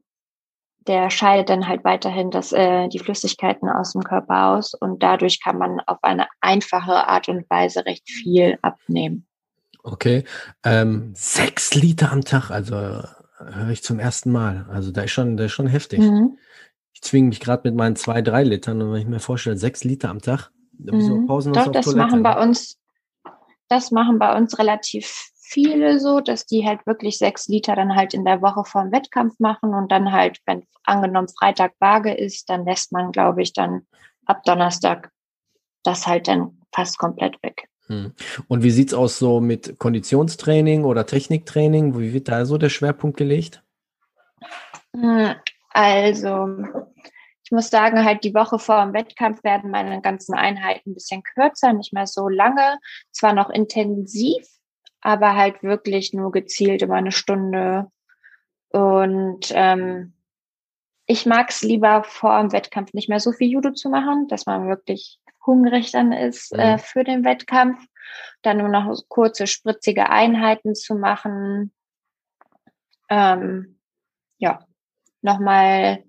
der 0.89 1.11
scheidet 1.11 1.49
dann 1.49 1.67
halt 1.67 1.83
weiterhin 1.83 2.31
das, 2.31 2.51
äh, 2.51 2.87
die 2.89 2.97
Flüssigkeiten 2.97 3.69
aus 3.69 3.93
dem 3.93 4.03
Körper 4.03 4.47
aus 4.47 4.73
und 4.73 5.03
dadurch 5.03 5.39
kann 5.41 5.59
man 5.59 5.79
auf 5.81 5.99
eine 6.01 6.27
einfache 6.41 7.07
Art 7.07 7.29
und 7.29 7.47
Weise 7.47 7.85
recht 7.85 8.09
viel 8.09 8.57
abnehmen. 8.63 9.27
Okay, 9.83 10.23
ähm, 10.65 11.13
sechs 11.15 11.75
Liter 11.75 12.11
am 12.11 12.25
Tag, 12.25 12.49
also 12.49 12.75
höre 12.75 13.69
ich 13.69 13.83
zum 13.83 13.99
ersten 13.99 14.31
Mal. 14.31 14.65
Also 14.67 14.91
da 14.91 15.03
ist 15.03 15.11
schon, 15.11 15.37
da 15.37 15.45
ist 15.45 15.51
schon 15.51 15.67
heftig. 15.67 15.99
Mhm. 15.99 16.39
Ich 16.91 17.03
zwinge 17.03 17.29
mich 17.29 17.39
gerade 17.39 17.69
mit 17.69 17.77
meinen 17.77 17.95
zwei, 17.95 18.23
drei 18.23 18.43
Litern 18.43 18.81
und 18.81 18.91
wenn 18.91 19.01
ich 19.01 19.07
mir 19.07 19.19
vorstelle, 19.19 19.57
sechs 19.57 19.83
Liter 19.83 20.09
am 20.09 20.21
Tag, 20.21 20.49
da 20.73 20.95
mhm. 20.95 21.27
Pausen 21.27 21.53
Doch, 21.53 21.71
das 21.71 21.85
Toilette, 21.85 22.01
machen 22.03 22.23
bei 22.23 22.33
ne? 22.33 22.41
uns, 22.41 22.79
das 23.67 23.91
machen 23.91 24.17
bei 24.17 24.35
uns 24.35 24.57
relativ 24.57 25.29
viele 25.49 25.99
so, 25.99 26.19
dass 26.19 26.45
die 26.45 26.65
halt 26.65 26.85
wirklich 26.85 27.17
sechs 27.17 27.47
Liter 27.47 27.75
dann 27.75 27.95
halt 27.95 28.13
in 28.13 28.23
der 28.23 28.41
Woche 28.41 28.63
vor 28.65 28.83
dem 28.83 28.91
Wettkampf 28.91 29.39
machen 29.39 29.73
und 29.73 29.91
dann 29.91 30.11
halt, 30.11 30.39
wenn 30.45 30.63
angenommen 30.83 31.27
Freitag 31.27 31.73
Waage 31.79 32.13
ist, 32.13 32.49
dann 32.49 32.65
lässt 32.65 32.91
man, 32.91 33.11
glaube 33.11 33.41
ich, 33.41 33.53
dann 33.53 33.87
ab 34.25 34.43
Donnerstag 34.43 35.11
das 35.83 36.05
halt 36.05 36.27
dann 36.27 36.61
fast 36.71 36.99
komplett 36.99 37.41
weg. 37.41 37.67
Hm. 37.87 38.13
Und 38.47 38.61
wie 38.61 38.69
sieht 38.69 38.89
es 38.89 38.93
aus 38.93 39.17
so 39.17 39.41
mit 39.41 39.79
Konditionstraining 39.79 40.85
oder 40.85 41.07
Techniktraining? 41.07 41.97
Wie 41.97 42.13
wird 42.13 42.27
da 42.27 42.45
so 42.45 42.59
der 42.59 42.69
Schwerpunkt 42.69 43.17
gelegt? 43.17 43.63
Hm, 44.95 45.33
also, 45.71 46.47
ich 47.43 47.51
muss 47.51 47.71
sagen, 47.71 48.05
halt 48.05 48.23
die 48.23 48.35
Woche 48.35 48.59
vor 48.59 48.83
dem 48.83 48.93
Wettkampf 48.93 49.43
werden 49.43 49.71
meine 49.71 49.99
ganzen 50.01 50.35
Einheiten 50.35 50.91
ein 50.91 50.93
bisschen 50.93 51.23
kürzer, 51.23 51.73
nicht 51.73 51.91
mehr 51.91 52.05
so 52.05 52.29
lange, 52.29 52.77
zwar 53.11 53.33
noch 53.33 53.49
intensiv, 53.49 54.45
aber 55.01 55.35
halt 55.35 55.63
wirklich 55.63 56.13
nur 56.13 56.31
gezielt 56.31 56.81
über 56.81 56.95
eine 56.95 57.11
Stunde. 57.11 57.91
Und 58.69 59.51
ähm, 59.51 60.13
ich 61.05 61.25
mag 61.25 61.49
es 61.49 61.61
lieber 61.61 62.03
vor 62.03 62.39
dem 62.39 62.51
Wettkampf 62.51 62.93
nicht 62.93 63.09
mehr 63.09 63.19
so 63.19 63.31
viel 63.31 63.49
Judo 63.49 63.71
zu 63.71 63.89
machen, 63.89 64.27
dass 64.27 64.45
man 64.45 64.67
wirklich 64.67 65.19
hungrig 65.45 65.91
dann 65.91 66.11
ist 66.11 66.51
äh, 66.51 66.73
mhm. 66.73 66.79
für 66.79 67.03
den 67.03 67.23
Wettkampf. 67.23 67.83
Dann 68.41 68.57
nur 68.57 68.69
noch 68.69 68.95
kurze, 69.07 69.47
spritzige 69.47 70.09
Einheiten 70.09 70.75
zu 70.75 70.95
machen. 70.95 71.71
Ähm, 73.09 73.79
ja, 74.37 74.65
nochmal 75.21 76.03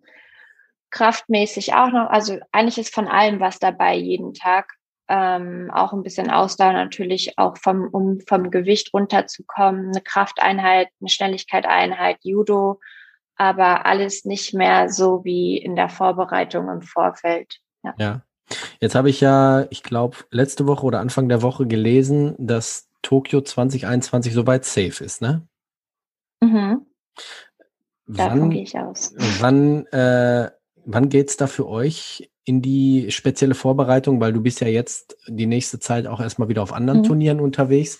kraftmäßig 0.90 1.74
auch 1.74 1.90
noch. 1.90 2.10
Also 2.10 2.38
eigentlich 2.52 2.78
ist 2.78 2.94
von 2.94 3.08
allem 3.08 3.40
was 3.40 3.58
dabei 3.58 3.96
jeden 3.96 4.34
Tag 4.34 4.74
ähm, 5.10 5.70
auch 5.74 5.92
ein 5.92 6.04
bisschen 6.04 6.30
Ausdauer 6.30 6.72
natürlich 6.72 7.36
auch 7.36 7.56
vom, 7.58 7.88
um 7.90 8.20
vom 8.20 8.50
Gewicht 8.50 8.94
runterzukommen, 8.94 9.90
eine 9.90 10.00
Krafteinheit, 10.00 10.88
eine 11.00 11.10
Schnelligkeit-Einheit, 11.10 12.18
Judo, 12.22 12.80
aber 13.34 13.86
alles 13.86 14.24
nicht 14.24 14.54
mehr 14.54 14.88
so 14.88 15.24
wie 15.24 15.58
in 15.58 15.74
der 15.74 15.88
Vorbereitung 15.88 16.68
im 16.68 16.82
Vorfeld. 16.82 17.58
Ja. 17.82 17.94
ja. 17.98 18.22
Jetzt 18.80 18.94
habe 18.94 19.10
ich 19.10 19.20
ja, 19.20 19.66
ich 19.70 19.82
glaube, 19.82 20.18
letzte 20.30 20.66
Woche 20.68 20.86
oder 20.86 21.00
Anfang 21.00 21.28
der 21.28 21.42
Woche 21.42 21.66
gelesen, 21.66 22.36
dass 22.38 22.88
Tokio 23.02 23.40
2021 23.40 24.32
soweit 24.32 24.64
safe 24.64 25.02
ist, 25.02 25.22
ne? 25.22 25.46
Mhm. 26.40 26.86
Davon 28.06 28.50
gehe 28.50 28.62
ich 28.62 28.78
aus. 28.78 29.14
Wann, 29.40 29.86
äh, 29.86 30.50
wann 30.84 31.08
geht's 31.08 31.36
da 31.36 31.46
für 31.46 31.68
euch 31.68 32.30
in 32.44 32.62
die 32.62 33.10
spezielle 33.10 33.54
Vorbereitung, 33.54 34.20
weil 34.20 34.32
du 34.32 34.40
bist 34.40 34.60
ja 34.60 34.68
jetzt 34.68 35.16
die 35.26 35.46
nächste 35.46 35.78
Zeit 35.78 36.06
auch 36.06 36.20
erstmal 36.20 36.48
wieder 36.48 36.62
auf 36.62 36.72
anderen 36.72 37.00
mhm. 37.00 37.04
Turnieren 37.04 37.40
unterwegs. 37.40 37.98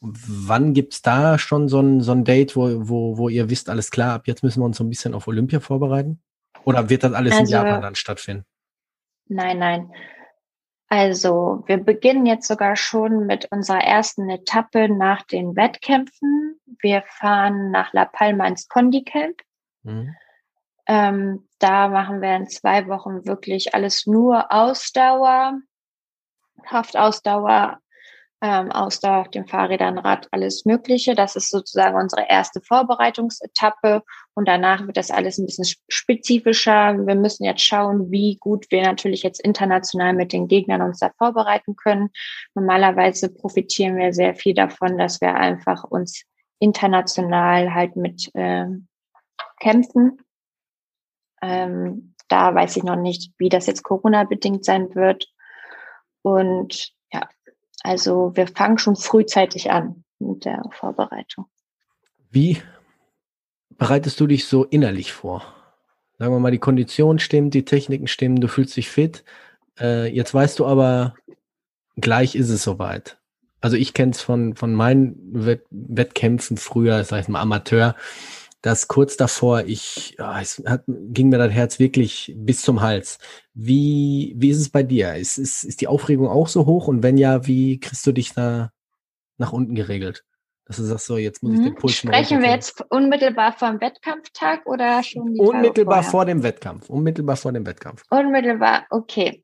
Wann 0.00 0.74
gibt 0.74 0.94
es 0.94 1.02
da 1.02 1.38
schon 1.38 1.68
so 1.68 1.80
ein, 1.80 2.00
so 2.00 2.12
ein 2.12 2.24
Date, 2.24 2.54
wo, 2.54 2.88
wo, 2.88 3.18
wo 3.18 3.28
ihr 3.28 3.50
wisst, 3.50 3.68
alles 3.68 3.90
klar, 3.90 4.14
ab 4.14 4.28
jetzt 4.28 4.44
müssen 4.44 4.60
wir 4.60 4.66
uns 4.66 4.76
so 4.76 4.84
ein 4.84 4.88
bisschen 4.88 5.14
auf 5.14 5.26
Olympia 5.26 5.58
vorbereiten? 5.58 6.20
Oder 6.64 6.88
wird 6.88 7.02
das 7.02 7.12
alles 7.12 7.32
also, 7.32 7.44
in 7.44 7.50
Japan 7.50 7.82
dann 7.82 7.94
stattfinden? 7.94 8.44
Nein, 9.26 9.58
nein. 9.58 9.90
Also 10.88 11.64
wir 11.66 11.78
beginnen 11.78 12.24
jetzt 12.24 12.46
sogar 12.46 12.76
schon 12.76 13.26
mit 13.26 13.50
unserer 13.50 13.80
ersten 13.80 14.30
Etappe 14.30 14.88
nach 14.88 15.22
den 15.22 15.54
Wettkämpfen. 15.54 16.60
Wir 16.80 17.02
fahren 17.06 17.70
nach 17.70 17.92
La 17.92 18.06
Palma 18.06 18.46
ins 18.46 18.68
Condi 18.68 19.04
Camp. 19.04 19.42
Mhm. 19.82 20.14
Ähm, 20.88 21.46
da 21.58 21.88
machen 21.88 22.22
wir 22.22 22.34
in 22.34 22.48
zwei 22.48 22.88
Wochen 22.88 23.26
wirklich 23.26 23.74
alles 23.74 24.06
nur 24.06 24.50
Ausdauer, 24.50 25.60
Kraftausdauer, 26.64 27.78
ähm, 28.40 28.70
Ausdauer 28.70 29.18
auf 29.18 29.30
den 29.30 29.46
Fahrrädern, 29.46 29.98
Rad, 29.98 30.28
alles 30.30 30.64
Mögliche. 30.64 31.14
Das 31.14 31.36
ist 31.36 31.50
sozusagen 31.50 31.96
unsere 31.96 32.26
erste 32.28 32.62
Vorbereitungsetappe 32.62 34.02
und 34.34 34.48
danach 34.48 34.86
wird 34.86 34.96
das 34.96 35.10
alles 35.10 35.36
ein 35.36 35.44
bisschen 35.44 35.66
spezifischer. 35.88 36.94
Wir 37.06 37.16
müssen 37.16 37.44
jetzt 37.44 37.62
schauen, 37.62 38.10
wie 38.10 38.38
gut 38.40 38.66
wir 38.70 38.82
natürlich 38.82 39.22
jetzt 39.22 39.40
international 39.40 40.14
mit 40.14 40.32
den 40.32 40.48
Gegnern 40.48 40.80
uns 40.80 41.00
da 41.00 41.10
vorbereiten 41.18 41.76
können. 41.76 42.10
Normalerweise 42.54 43.28
profitieren 43.28 43.96
wir 43.96 44.14
sehr 44.14 44.34
viel 44.34 44.54
davon, 44.54 44.96
dass 44.96 45.20
wir 45.20 45.34
einfach 45.34 45.84
uns 45.84 46.22
international 46.60 47.74
halt 47.74 47.96
mit 47.96 48.30
äh, 48.34 48.66
kämpfen 49.60 50.18
ähm, 51.42 52.14
da 52.28 52.54
weiß 52.54 52.76
ich 52.76 52.82
noch 52.82 52.96
nicht, 52.96 53.32
wie 53.38 53.48
das 53.48 53.66
jetzt 53.66 53.82
Corona-bedingt 53.82 54.64
sein 54.64 54.94
wird. 54.94 55.26
Und 56.22 56.92
ja, 57.12 57.28
also 57.82 58.32
wir 58.34 58.46
fangen 58.46 58.78
schon 58.78 58.96
frühzeitig 58.96 59.70
an 59.70 60.04
mit 60.18 60.44
der 60.44 60.62
Vorbereitung. 60.72 61.46
Wie 62.30 62.60
bereitest 63.70 64.20
du 64.20 64.26
dich 64.26 64.46
so 64.46 64.64
innerlich 64.64 65.12
vor? 65.12 65.42
Sagen 66.18 66.32
wir 66.32 66.40
mal, 66.40 66.50
die 66.50 66.58
Kondition 66.58 67.18
stimmt, 67.18 67.54
die 67.54 67.64
Techniken 67.64 68.08
stimmen, 68.08 68.40
du 68.40 68.48
fühlst 68.48 68.76
dich 68.76 68.90
fit. 68.90 69.24
Äh, 69.78 70.12
jetzt 70.12 70.34
weißt 70.34 70.58
du 70.58 70.66
aber, 70.66 71.14
gleich 71.96 72.34
ist 72.34 72.50
es 72.50 72.64
soweit. 72.64 73.18
Also 73.60 73.76
ich 73.76 73.94
kenne 73.94 74.12
es 74.12 74.20
von, 74.20 74.54
von 74.54 74.74
meinen 74.74 75.16
Wett 75.32 75.64
Wettkämpfen 75.70 76.56
früher, 76.56 77.02
sag 77.04 77.20
ich 77.20 77.28
mal 77.28 77.40
Amateur 77.40 77.94
dass 78.62 78.88
kurz 78.88 79.16
davor 79.16 79.64
ich, 79.66 80.16
ja, 80.18 80.40
es 80.40 80.62
hat, 80.66 80.82
ging 80.86 81.28
mir 81.28 81.38
das 81.38 81.52
Herz 81.52 81.78
wirklich 81.78 82.34
bis 82.36 82.62
zum 82.62 82.80
Hals. 82.80 83.18
Wie, 83.54 84.34
wie 84.36 84.50
ist 84.50 84.58
es 84.58 84.70
bei 84.70 84.82
dir? 84.82 85.14
Ist, 85.14 85.38
ist, 85.38 85.64
ist 85.64 85.80
die 85.80 85.88
Aufregung 85.88 86.28
auch 86.28 86.48
so 86.48 86.66
hoch? 86.66 86.88
Und 86.88 87.02
wenn 87.02 87.18
ja, 87.18 87.46
wie 87.46 87.78
kriegst 87.78 88.06
du 88.06 88.12
dich 88.12 88.34
da 88.34 88.70
nach 89.36 89.52
unten 89.52 89.74
geregelt? 89.74 90.24
Dass 90.64 90.76
du 90.76 90.82
sagst, 90.82 91.06
so, 91.06 91.16
jetzt 91.16 91.42
muss 91.42 91.54
ich 91.54 91.60
den 91.60 91.72
mhm. 91.72 91.76
Puls 91.76 91.94
Sprechen 91.94 92.42
wir 92.42 92.50
jetzt 92.50 92.84
unmittelbar 92.90 93.52
vor 93.52 93.70
dem 93.70 93.80
Wettkampftag 93.80 94.66
oder 94.66 95.02
schon 95.02 95.34
die 95.34 95.40
Unmittelbar 95.40 96.02
vor 96.02 96.26
dem 96.26 96.42
Wettkampf. 96.42 96.90
Unmittelbar 96.90 97.36
vor 97.36 97.52
dem 97.52 97.64
Wettkampf. 97.64 98.02
Unmittelbar, 98.10 98.86
okay. 98.90 99.42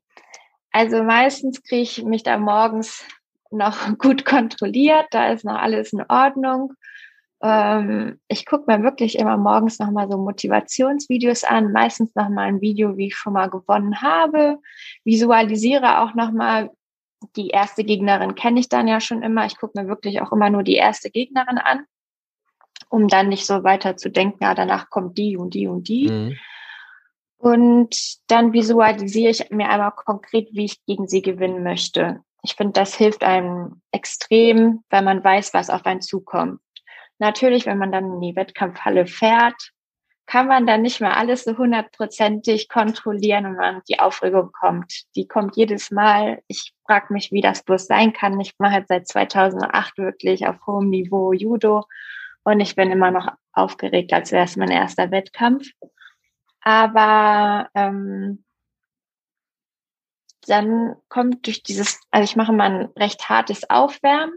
Also 0.71 1.03
meistens 1.03 1.63
kriege 1.63 1.81
ich 1.81 2.03
mich 2.03 2.23
da 2.23 2.37
morgens 2.37 3.05
noch 3.49 3.77
gut 3.97 4.25
kontrolliert, 4.25 5.07
da 5.11 5.31
ist 5.31 5.45
noch 5.45 5.55
alles 5.55 5.93
in 5.93 6.03
Ordnung. 6.09 6.73
Ähm, 7.47 8.19
ich 8.27 8.43
gucke 8.47 8.63
mir 8.65 8.81
wirklich 8.81 9.19
immer 9.19 9.37
morgens 9.37 9.77
nochmal 9.77 10.09
so 10.09 10.17
Motivationsvideos 10.17 11.43
an, 11.43 11.71
meistens 11.71 12.15
nochmal 12.15 12.47
ein 12.47 12.59
Video, 12.61 12.97
wie 12.97 13.07
ich 13.07 13.15
schon 13.15 13.33
mal 13.33 13.51
gewonnen 13.51 14.01
habe, 14.01 14.57
visualisiere 15.03 15.99
auch 15.99 16.15
nochmal, 16.15 16.71
die 17.35 17.49
erste 17.49 17.83
Gegnerin 17.83 18.33
kenne 18.33 18.59
ich 18.59 18.67
dann 18.67 18.87
ja 18.87 18.99
schon 18.99 19.21
immer. 19.21 19.45
Ich 19.45 19.59
gucke 19.59 19.79
mir 19.79 19.87
wirklich 19.87 20.21
auch 20.21 20.31
immer 20.31 20.49
nur 20.49 20.63
die 20.63 20.73
erste 20.73 21.11
Gegnerin 21.11 21.59
an, 21.59 21.85
um 22.89 23.07
dann 23.07 23.29
nicht 23.29 23.45
so 23.45 23.63
weiter 23.63 23.95
zu 23.95 24.09
denken, 24.09 24.43
ja, 24.43 24.55
danach 24.55 24.89
kommt 24.89 25.15
die 25.19 25.37
und 25.37 25.53
die 25.53 25.67
und 25.67 25.87
die. 25.87 26.09
Mhm. 26.09 26.37
Und 27.37 27.95
dann 28.25 28.53
visualisiere 28.53 29.29
ich 29.29 29.51
mir 29.51 29.69
einmal 29.69 29.91
konkret, 29.91 30.47
wie 30.53 30.65
ich 30.65 30.83
gegen 30.85 31.07
sie 31.07 31.21
gewinnen 31.21 31.61
möchte. 31.61 32.21
Ich 32.41 32.55
finde, 32.55 32.73
das 32.73 32.95
hilft 32.95 33.23
einem 33.23 33.81
extrem, 33.91 34.83
weil 34.89 35.03
man 35.03 35.23
weiß, 35.23 35.53
was 35.53 35.69
auf 35.69 35.85
einen 35.85 36.01
zukommt. 36.01 36.59
Natürlich, 37.19 37.65
wenn 37.65 37.77
man 37.77 37.91
dann 37.91 38.13
in 38.13 38.21
die 38.21 38.35
Wettkampfhalle 38.35 39.07
fährt, 39.07 39.71
kann 40.25 40.47
man 40.47 40.65
dann 40.65 40.81
nicht 40.81 41.01
mehr 41.01 41.17
alles 41.17 41.43
so 41.43 41.57
hundertprozentig 41.57 42.67
kontrollieren 42.67 43.45
und 43.45 43.57
man 43.57 43.81
die 43.87 43.99
Aufregung 43.99 44.51
kommt. 44.51 45.03
Die 45.15 45.27
kommt 45.27 45.55
jedes 45.55 45.91
Mal. 45.91 46.41
Ich 46.47 46.73
frage 46.85 47.13
mich, 47.13 47.31
wie 47.31 47.41
das 47.41 47.63
bloß 47.63 47.85
sein 47.85 48.11
kann. 48.11 48.39
Ich 48.39 48.53
mache 48.57 48.79
jetzt 48.79 48.87
seit 48.87 49.07
2008 49.07 49.97
wirklich 49.97 50.47
auf 50.47 50.57
hohem 50.65 50.89
Niveau 50.89 51.31
Judo 51.31 51.85
und 52.43 52.59
ich 52.59 52.75
bin 52.75 52.91
immer 52.91 53.11
noch 53.11 53.27
aufgeregt, 53.53 54.13
als 54.13 54.31
wäre 54.31 54.45
es 54.45 54.55
mein 54.55 54.71
erster 54.71 55.11
Wettkampf. 55.11 55.67
Aber 56.61 57.69
ähm, 57.75 58.43
dann 60.47 60.95
kommt 61.09 61.45
durch 61.45 61.61
dieses, 61.63 61.99
also 62.09 62.23
ich 62.23 62.35
mache 62.35 62.51
mal 62.51 62.71
ein 62.71 62.89
recht 62.97 63.29
hartes 63.29 63.69
Aufwärmen 63.69 64.33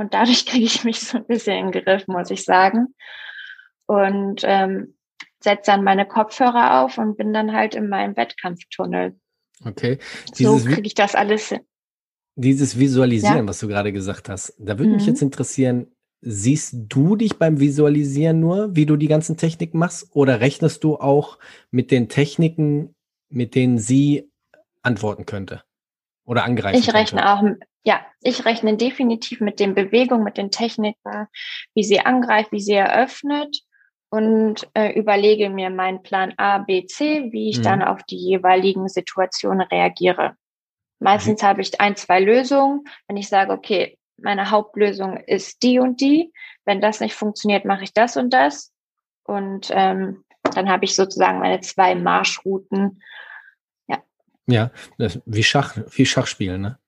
und 0.00 0.14
dadurch 0.14 0.46
kriege 0.46 0.64
ich 0.64 0.84
mich 0.84 1.00
so 1.00 1.18
ein 1.18 1.26
bisschen 1.26 1.56
in 1.56 1.70
den 1.70 1.84
Griff, 1.84 2.08
muss 2.08 2.30
ich 2.30 2.44
sagen. 2.44 2.94
Und 3.86 4.42
ähm, 4.44 4.94
setze 5.42 5.70
dann 5.70 5.84
meine 5.84 6.06
Kopfhörer 6.06 6.82
auf 6.82 6.98
und 6.98 7.16
bin 7.16 7.32
dann 7.32 7.52
halt 7.52 7.74
in 7.74 7.88
meinem 7.88 8.16
Wettkampftunnel. 8.16 9.18
Okay. 9.64 9.98
Dieses 10.38 10.62
so 10.62 10.68
kriege 10.68 10.86
ich 10.86 10.94
das 10.94 11.14
alles 11.14 11.48
hin. 11.48 11.60
Dieses 12.36 12.78
Visualisieren, 12.78 13.38
ja? 13.38 13.46
was 13.46 13.58
du 13.58 13.68
gerade 13.68 13.92
gesagt 13.92 14.28
hast, 14.28 14.54
da 14.58 14.78
würde 14.78 14.90
mhm. 14.90 14.96
mich 14.96 15.06
jetzt 15.06 15.22
interessieren, 15.22 15.88
siehst 16.22 16.74
du 16.88 17.16
dich 17.16 17.38
beim 17.38 17.60
Visualisieren 17.60 18.40
nur, 18.40 18.76
wie 18.76 18.86
du 18.86 18.96
die 18.96 19.08
ganzen 19.08 19.36
Techniken 19.36 19.78
machst, 19.78 20.08
oder 20.12 20.40
rechnest 20.40 20.84
du 20.84 20.96
auch 20.96 21.38
mit 21.70 21.90
den 21.90 22.08
Techniken, 22.08 22.94
mit 23.28 23.54
denen 23.54 23.78
sie 23.78 24.30
antworten 24.82 25.26
könnte 25.26 25.62
oder 26.24 26.44
angreifen 26.44 26.78
Ich 26.78 26.94
rechne 26.94 27.22
könnte? 27.22 27.32
auch, 27.32 27.42
ja, 27.84 28.04
ich 28.20 28.44
rechne 28.44 28.76
definitiv 28.76 29.40
mit 29.40 29.60
den 29.60 29.74
Bewegungen, 29.74 30.24
mit 30.24 30.36
den 30.36 30.50
Techniken, 30.50 31.28
wie 31.74 31.84
sie 31.84 32.00
angreift, 32.00 32.52
wie 32.52 32.60
sie 32.60 32.74
eröffnet 32.74 33.62
und 34.10 34.68
äh, 34.74 34.92
überlege 34.98 35.48
mir 35.50 35.70
meinen 35.70 36.02
Plan 36.02 36.34
A, 36.36 36.58
B, 36.58 36.86
C, 36.86 37.28
wie 37.32 37.48
ich 37.48 37.58
mhm. 37.58 37.62
dann 37.62 37.82
auf 37.82 38.02
die 38.02 38.18
jeweiligen 38.18 38.88
Situationen 38.88 39.62
reagiere. 39.62 40.36
Meistens 40.98 41.42
mhm. 41.42 41.46
habe 41.46 41.62
ich 41.62 41.80
ein, 41.80 41.96
zwei 41.96 42.20
Lösungen. 42.20 42.84
Wenn 43.06 43.16
ich 43.16 43.28
sage, 43.28 43.52
okay, 43.52 43.98
meine 44.18 44.50
Hauptlösung 44.50 45.16
ist 45.16 45.62
die 45.62 45.78
und 45.78 46.00
die. 46.00 46.32
Wenn 46.66 46.80
das 46.80 47.00
nicht 47.00 47.14
funktioniert, 47.14 47.64
mache 47.64 47.84
ich 47.84 47.94
das 47.94 48.16
und 48.16 48.30
das. 48.30 48.72
Und 49.24 49.70
ähm, 49.70 50.24
dann 50.42 50.68
habe 50.68 50.84
ich 50.84 50.94
sozusagen 50.94 51.38
meine 51.38 51.60
zwei 51.60 51.94
Marschrouten. 51.94 53.02
Ja. 53.86 54.02
Ja, 54.46 54.70
wie 55.24 55.42
Schach, 55.42 55.78
wie 55.92 56.04
Schachspielen, 56.04 56.60
ne? 56.60 56.78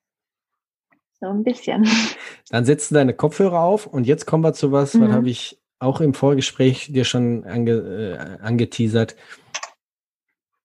So 1.22 1.28
ein 1.28 1.44
bisschen. 1.44 1.88
Dann 2.50 2.64
setzt 2.64 2.90
du 2.90 2.96
deine 2.96 3.14
Kopfhörer 3.14 3.60
auf 3.60 3.86
und 3.86 4.08
jetzt 4.08 4.26
kommen 4.26 4.42
wir 4.42 4.54
zu 4.54 4.72
was, 4.72 4.94
mhm. 4.94 5.02
was 5.02 5.12
habe 5.12 5.30
ich 5.30 5.62
auch 5.78 6.00
im 6.00 6.14
Vorgespräch 6.14 6.92
dir 6.92 7.04
schon 7.04 7.44
ange, 7.44 7.72
äh, 7.72 8.42
angeteasert. 8.42 9.14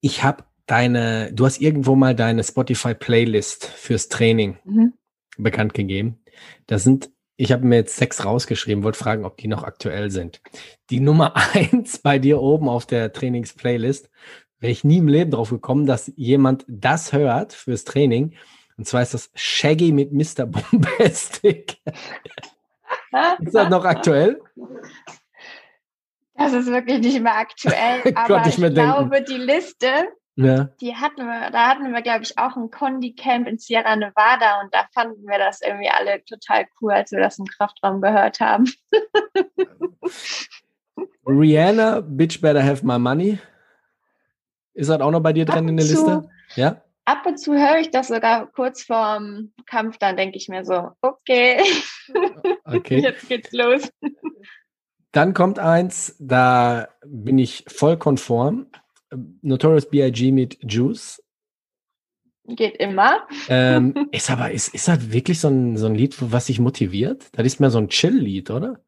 Ich 0.01 0.23
habe 0.23 0.45
deine, 0.65 1.31
du 1.31 1.45
hast 1.45 1.61
irgendwo 1.61 1.95
mal 1.95 2.15
deine 2.15 2.43
Spotify-Playlist 2.43 3.67
fürs 3.67 4.09
Training 4.09 4.57
mhm. 4.65 4.93
bekannt 5.37 5.75
gegeben. 5.75 6.23
Da 6.65 6.79
sind, 6.79 7.11
ich 7.35 7.51
habe 7.51 7.63
mir 7.63 7.75
jetzt 7.75 7.95
sechs 7.95 8.25
rausgeschrieben, 8.25 8.83
wollte 8.83 8.97
fragen, 8.97 9.25
ob 9.25 9.37
die 9.37 9.47
noch 9.47 9.63
aktuell 9.63 10.09
sind. 10.09 10.41
Die 10.89 11.01
Nummer 11.01 11.35
eins 11.53 11.99
bei 11.99 12.17
dir 12.17 12.41
oben 12.41 12.67
auf 12.67 12.87
der 12.87 13.13
Trainings-Playlist, 13.13 14.09
wäre 14.59 14.71
ich 14.71 14.83
nie 14.83 14.97
im 14.97 15.07
Leben 15.07 15.29
drauf 15.29 15.51
gekommen, 15.51 15.85
dass 15.85 16.11
jemand 16.15 16.65
das 16.67 17.13
hört 17.13 17.53
fürs 17.53 17.83
Training. 17.83 18.33
Und 18.77 18.85
zwar 18.85 19.01
ist 19.01 19.13
das 19.13 19.31
Shaggy 19.33 19.91
mit 19.91 20.13
Mr. 20.13 20.45
Bombastic. 20.45 21.77
ist 23.39 23.55
das 23.55 23.69
noch 23.69 23.83
aktuell? 23.83 24.39
Das 26.35 26.53
ist 26.53 26.67
wirklich 26.67 26.99
nicht 26.99 27.21
mehr 27.21 27.35
aktuell, 27.35 28.01
aber 28.15 28.45
ich, 28.45 28.61
ich 28.61 28.73
glaube, 28.73 29.23
die 29.23 29.37
Liste, 29.37 29.87
ja. 30.35 30.69
die 30.79 30.95
hatten 30.95 31.25
wir, 31.25 31.49
da 31.49 31.69
hatten 31.69 31.91
wir, 31.91 32.03
glaube 32.03 32.21
ich, 32.21 32.37
auch 32.37 32.55
ein 32.55 32.69
Condi-Camp 32.69 33.47
in 33.47 33.57
Sierra 33.57 33.95
Nevada 33.95 34.61
und 34.61 34.71
da 34.71 34.85
fanden 34.93 35.27
wir 35.27 35.39
das 35.39 35.61
irgendwie 35.61 35.89
alle 35.89 36.23
total 36.25 36.67
cool, 36.79 36.93
als 36.93 37.11
wir 37.11 37.19
das 37.19 37.39
im 37.39 37.45
Kraftraum 37.45 38.01
gehört 38.01 38.39
haben. 38.39 38.71
Rihanna, 41.25 42.01
Bitch 42.01 42.39
Better 42.39 42.63
Have 42.63 42.85
My 42.85 42.99
Money. 42.99 43.39
Ist 44.75 44.91
das 44.91 45.01
auch 45.01 45.09
noch 45.09 45.21
bei 45.21 45.33
dir 45.33 45.45
drin 45.45 45.67
in 45.67 45.77
der 45.77 45.87
Liste? 45.87 46.29
Ja? 46.55 46.83
Ab 47.07 47.25
und 47.25 47.37
zu 47.37 47.53
höre 47.53 47.79
ich 47.79 47.89
das 47.89 48.09
sogar 48.09 48.51
kurz 48.51 48.83
vorm 48.83 49.53
Kampf, 49.65 49.97
dann 49.97 50.17
denke 50.17 50.37
ich 50.37 50.49
mir 50.49 50.65
so, 50.65 50.89
okay, 51.01 51.63
okay. 52.65 52.99
jetzt 52.99 53.29
geht's 53.29 53.51
los. 53.53 53.89
Dann 55.13 55.33
kommt 55.33 55.57
eins, 55.57 56.15
da 56.19 56.89
bin 57.05 57.39
ich 57.39 57.63
voll 57.67 57.97
konform. 57.97 58.67
Notorious 59.41 59.89
B.I.G. 59.89 60.33
mit 60.33 60.59
Juice. 60.61 61.23
Geht 62.43 62.75
immer. 62.75 63.25
Ähm, 63.47 64.09
ist 64.11 64.29
aber, 64.29 64.51
ist, 64.51 64.73
ist 64.73 64.89
das 64.89 65.11
wirklich 65.11 65.39
so 65.39 65.47
ein, 65.47 65.77
so 65.77 65.85
ein 65.85 65.95
Lied, 65.95 66.15
was 66.19 66.47
sich 66.47 66.59
motiviert? 66.59 67.29
Das 67.31 67.45
ist 67.45 67.59
mehr 67.61 67.69
so 67.69 67.77
ein 67.77 67.87
Chill-Lied, 67.87 68.51
oder? 68.51 68.81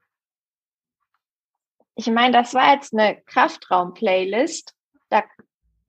Ich 1.95 2.07
meine, 2.07 2.33
das 2.33 2.53
war 2.53 2.73
jetzt 2.73 2.93
eine 2.93 3.21
Kraftraum-Playlist. 3.21 4.75
Da 5.09 5.23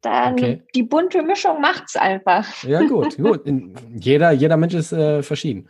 dann 0.03 0.35
okay. 0.35 0.63
die 0.75 0.83
bunte 0.83 1.23
Mischung 1.23 1.61
macht's 1.61 1.97
einfach. 1.97 2.65
Ja, 2.65 2.83
gut, 2.83 3.17
gut. 3.17 3.43
Jeder, 3.95 4.33
jeder 4.33 4.57
Mensch 4.57 4.75
ist 4.75 4.93
äh, 4.93 5.23
verschieden. 5.23 5.69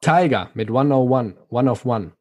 Tiger 0.00 0.50
mit 0.54 0.68
101, 0.68 1.36
One 1.48 1.70
of 1.70 1.86
One. 1.86 2.12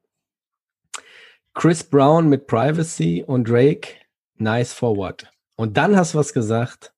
Chris 1.53 1.83
Brown 1.83 2.29
mit 2.29 2.47
Privacy 2.47 3.23
und 3.25 3.49
Drake, 3.49 3.95
Nice 4.35 4.73
Forward. 4.73 5.31
Und 5.55 5.77
dann 5.77 5.95
hast 5.95 6.13
du 6.13 6.19
was 6.19 6.33
gesagt, 6.33 6.93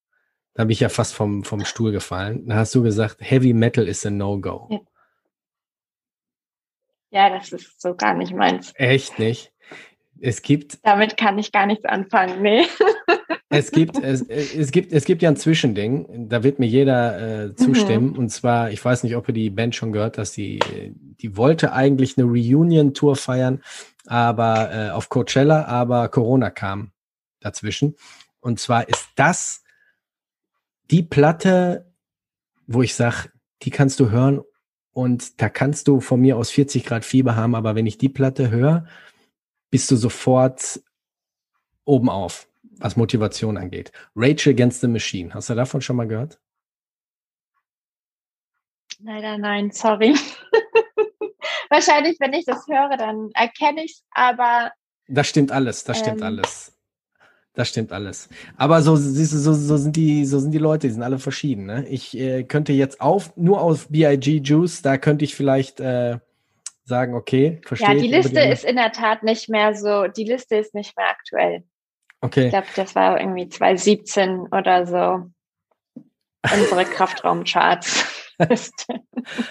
da 0.53 0.63
bin 0.63 0.71
ich 0.71 0.81
ja 0.81 0.89
fast 0.89 1.15
vom, 1.15 1.43
vom 1.43 1.65
Stuhl 1.65 1.91
gefallen. 1.91 2.47
Da 2.47 2.55
hast 2.55 2.75
du 2.75 2.83
gesagt, 2.83 3.17
Heavy 3.19 3.53
Metal 3.53 3.87
ist 3.87 4.05
a 4.05 4.11
No-Go. 4.11 4.67
Ja. 4.69 4.79
ja, 7.29 7.37
das 7.37 7.51
ist 7.51 7.81
so 7.81 7.95
gar 7.95 8.13
nicht 8.13 8.33
meins. 8.33 8.73
Echt 8.75 9.17
nicht? 9.17 9.51
Es 10.21 10.41
gibt. 10.41 10.77
Damit 10.83 11.17
kann 11.17 11.39
ich 11.39 11.51
gar 11.51 11.65
nichts 11.65 11.85
anfangen, 11.85 12.41
nee. 12.41 12.65
Es 13.53 13.71
gibt, 13.71 13.97
es, 14.03 14.21
es, 14.21 14.71
gibt, 14.71 14.91
es 14.91 15.05
gibt 15.05 15.21
ja 15.21 15.29
ein 15.29 15.35
Zwischending, 15.35 16.27
da 16.29 16.43
wird 16.43 16.59
mir 16.59 16.65
jeder 16.65 17.45
äh, 17.45 17.55
zustimmen. 17.55 18.11
Mhm. 18.11 18.17
Und 18.17 18.29
zwar, 18.29 18.71
ich 18.71 18.83
weiß 18.83 19.03
nicht, 19.03 19.15
ob 19.15 19.27
ihr 19.27 19.33
die 19.33 19.49
Band 19.49 19.75
schon 19.75 19.91
gehört, 19.91 20.17
dass 20.17 20.31
die, 20.31 20.59
die 21.19 21.37
wollte 21.37 21.73
eigentlich 21.73 22.17
eine 22.17 22.27
Reunion-Tour 22.27 23.15
feiern, 23.15 23.61
aber 24.05 24.73
äh, 24.73 24.89
auf 24.89 25.09
Coachella, 25.09 25.65
aber 25.65 26.09
Corona 26.09 26.49
kam 26.49 26.91
dazwischen. 27.39 27.95
Und 28.39 28.59
zwar 28.59 28.89
ist 28.89 29.07
das 29.15 29.63
die 30.89 31.03
Platte, 31.03 31.91
wo 32.67 32.81
ich 32.81 32.95
sage, 32.95 33.29
die 33.61 33.69
kannst 33.69 33.99
du 33.99 34.09
hören 34.09 34.41
und 34.91 35.41
da 35.41 35.49
kannst 35.49 35.87
du 35.87 35.99
von 35.99 36.19
mir 36.19 36.37
aus 36.37 36.49
40 36.51 36.85
Grad 36.85 37.05
Fieber 37.05 37.35
haben, 37.35 37.55
aber 37.55 37.75
wenn 37.75 37.87
ich 37.87 37.97
die 37.97 38.09
Platte 38.09 38.49
höre, 38.49 38.85
bist 39.69 39.89
du 39.89 39.95
sofort 39.95 40.81
oben 41.85 42.09
auf 42.09 42.47
was 42.79 42.95
Motivation 42.95 43.57
angeht. 43.57 43.91
Rage 44.15 44.49
Against 44.49 44.81
the 44.81 44.87
Machine. 44.87 45.33
Hast 45.33 45.49
du 45.49 45.55
davon 45.55 45.81
schon 45.81 45.95
mal 45.95 46.07
gehört? 46.07 46.39
Leider 48.99 49.37
nein, 49.37 49.71
sorry. 49.71 50.15
Wahrscheinlich, 51.69 52.17
wenn 52.19 52.33
ich 52.33 52.45
das 52.45 52.67
höre, 52.67 52.95
dann 52.97 53.29
erkenne 53.33 53.83
ich 53.83 53.91
es, 53.91 54.03
aber. 54.11 54.71
Das 55.07 55.27
stimmt 55.27 55.51
alles, 55.51 55.83
das 55.83 55.99
stimmt 55.99 56.21
ähm, 56.21 56.27
alles. 56.27 56.77
Das 57.55 57.69
stimmt 57.69 57.91
alles. 57.91 58.29
Aber 58.57 58.81
so, 58.81 58.95
siehst 58.95 59.33
du, 59.33 59.37
so, 59.37 59.53
so 59.53 59.77
sind 59.77 59.95
die, 59.95 60.25
so 60.25 60.39
sind 60.39 60.51
die 60.51 60.59
Leute, 60.59 60.87
die 60.87 60.93
sind 60.93 61.03
alle 61.03 61.19
verschieden. 61.19 61.65
Ne? 61.65 61.85
Ich 61.87 62.17
äh, 62.17 62.43
könnte 62.43 62.73
jetzt 62.73 62.99
auf, 62.99 63.35
nur 63.37 63.61
auf 63.61 63.89
BIG 63.89 64.41
Juice, 64.43 64.81
da 64.81 64.97
könnte 64.97 65.23
ich 65.23 65.35
vielleicht 65.35 65.79
äh, 65.79 66.17
sagen, 66.83 67.13
okay, 67.13 67.61
verstehe. 67.63 67.89
Ja, 67.89 67.95
die 67.95 68.07
Liste 68.07 68.39
ist 68.39 68.65
in 68.65 68.75
der 68.75 68.91
Tat 68.91 69.23
nicht 69.23 69.49
mehr 69.49 69.75
so, 69.75 70.07
die 70.07 70.23
Liste 70.23 70.55
ist 70.55 70.73
nicht 70.73 70.97
mehr 70.97 71.07
aktuell. 71.09 71.63
Okay. 72.23 72.45
Ich 72.45 72.51
glaube, 72.51 72.67
das 72.77 72.95
war 72.95 73.19
irgendwie 73.19 73.49
2017 73.49 74.47
oder 74.47 74.87
so. 74.87 75.29
Unsere 76.41 76.85
Kraftraumcharts. 76.89 78.05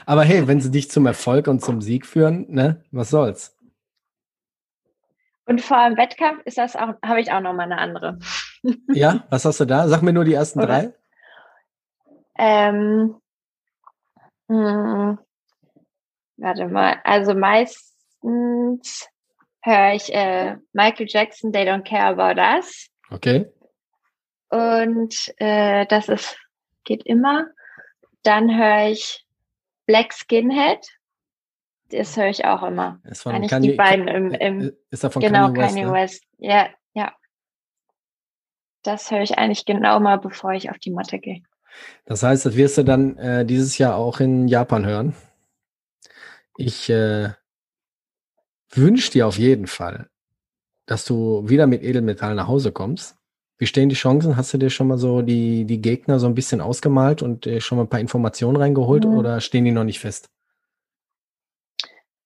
Aber 0.07 0.25
hey, 0.25 0.49
wenn 0.49 0.63
sie 0.63 0.71
dich 0.71 0.91
zum 0.91 1.05
Erfolg 1.05 1.49
und 1.49 1.61
zum 1.63 1.83
Sieg 1.83 2.07
führen, 2.07 2.47
ne, 2.49 2.83
was 2.91 3.11
soll's? 3.11 3.55
Und 5.45 5.61
vor 5.61 5.87
dem 5.87 5.99
Wettkampf 5.99 6.41
ist 6.47 6.57
das 6.57 6.75
auch, 6.75 6.95
habe 7.05 7.21
ich 7.21 7.31
auch 7.31 7.43
noch 7.43 7.53
mal 7.53 7.65
eine 7.65 7.77
andere. 7.77 8.19
Ja, 8.89 9.27
was 9.29 9.45
hast 9.45 9.61
du 9.61 9.67
da? 9.67 9.87
Sag 9.87 10.01
mir 10.01 10.15
nur 10.15 10.25
die 10.25 10.33
ersten 10.33 10.61
Oder? 10.61 10.67
drei. 10.67 10.95
Ähm, 12.39 13.17
mh, 14.49 14.57
hm, 14.57 15.19
warte 16.39 16.69
mal, 16.69 16.97
also 17.05 17.35
meistens 17.35 19.12
höre 19.63 19.95
ich 19.95 20.13
äh, 20.15 20.57
Michael 20.73 21.07
Jackson, 21.09 21.53
They 21.53 21.69
Don't 21.69 21.85
Care 21.85 22.19
About 22.19 22.41
Us. 22.41 22.89
Okay. 23.11 23.51
Und 24.51 25.33
äh, 25.39 25.87
das 25.87 26.09
ist, 26.09 26.37
geht 26.85 27.05
immer. 27.07 27.47
Dann 28.23 28.55
höre 28.57 28.91
ich 28.91 29.25
Black 29.87 30.13
Skinhead. 30.13 30.87
Das 31.91 32.17
höre 32.17 32.29
ich 32.29 32.45
auch 32.45 32.63
immer. 32.63 33.01
Ist 33.05 33.23
von 33.23 33.35
Eigentlich 33.35 33.51
Kanye, 33.51 33.71
die 33.71 33.77
beiden 33.77 34.09
im, 34.09 34.31
im 34.33 34.61
äh, 34.61 34.73
ist 34.91 35.07
von 35.07 35.23
genau, 35.23 35.53
Kanye 35.53 35.59
West. 35.59 35.75
Kanye 35.75 35.85
ne? 35.85 35.93
West. 35.93 36.25
Ja, 36.39 36.69
ja. 36.95 37.13
Das 38.83 39.11
höre 39.11 39.23
ich 39.23 39.39
eigentlich 39.39 39.65
genau 39.65 40.01
mal, 40.01 40.19
bevor 40.19 40.53
ich 40.53 40.71
auf 40.71 40.79
die 40.79 40.91
Matte 40.91 41.19
gehe. 41.19 41.43
Das 42.05 42.23
heißt, 42.23 42.45
das 42.45 42.57
wirst 42.57 42.79
du 42.79 42.83
dann 42.83 43.17
äh, 43.17 43.47
dieses 43.47 43.79
Jahr 43.79 43.97
auch 43.97 44.21
in 44.21 44.49
Japan 44.49 44.85
hören. 44.85 45.15
Ich 46.57 46.91
äh, 46.91 47.31
wünsche 48.77 49.11
dir 49.11 49.27
auf 49.27 49.39
jeden 49.39 49.67
Fall, 49.67 50.09
dass 50.87 51.05
du 51.05 51.49
wieder 51.49 51.67
mit 51.67 51.83
Edelmetall 51.83 52.35
nach 52.35 52.49
Hause 52.49 52.73
kommst. 52.73 53.17
Wie 53.59 53.67
stehen 53.67 53.89
die 53.89 53.95
Chancen? 53.95 54.37
Hast 54.37 54.53
du 54.53 54.59
dir 54.59 54.71
schon 54.71 54.89
mal 54.89 54.99
so 54.99 55.23
die, 55.23 55.65
die 55.65 55.81
Gegner 55.81 56.19
so 56.19 56.27
ein 56.27 56.35
bisschen 56.35 56.61
ausgemalt 56.61 57.23
und 57.23 57.47
äh, 57.47 57.61
schon 57.61 57.79
mal 57.79 57.85
ein 57.85 57.89
paar 57.89 58.01
Informationen 58.01 58.57
reingeholt 58.57 59.05
mhm. 59.05 59.17
oder 59.19 59.41
stehen 59.41 59.65
die 59.65 59.71
noch 59.71 59.85
nicht 59.85 60.01
fest? 60.01 60.29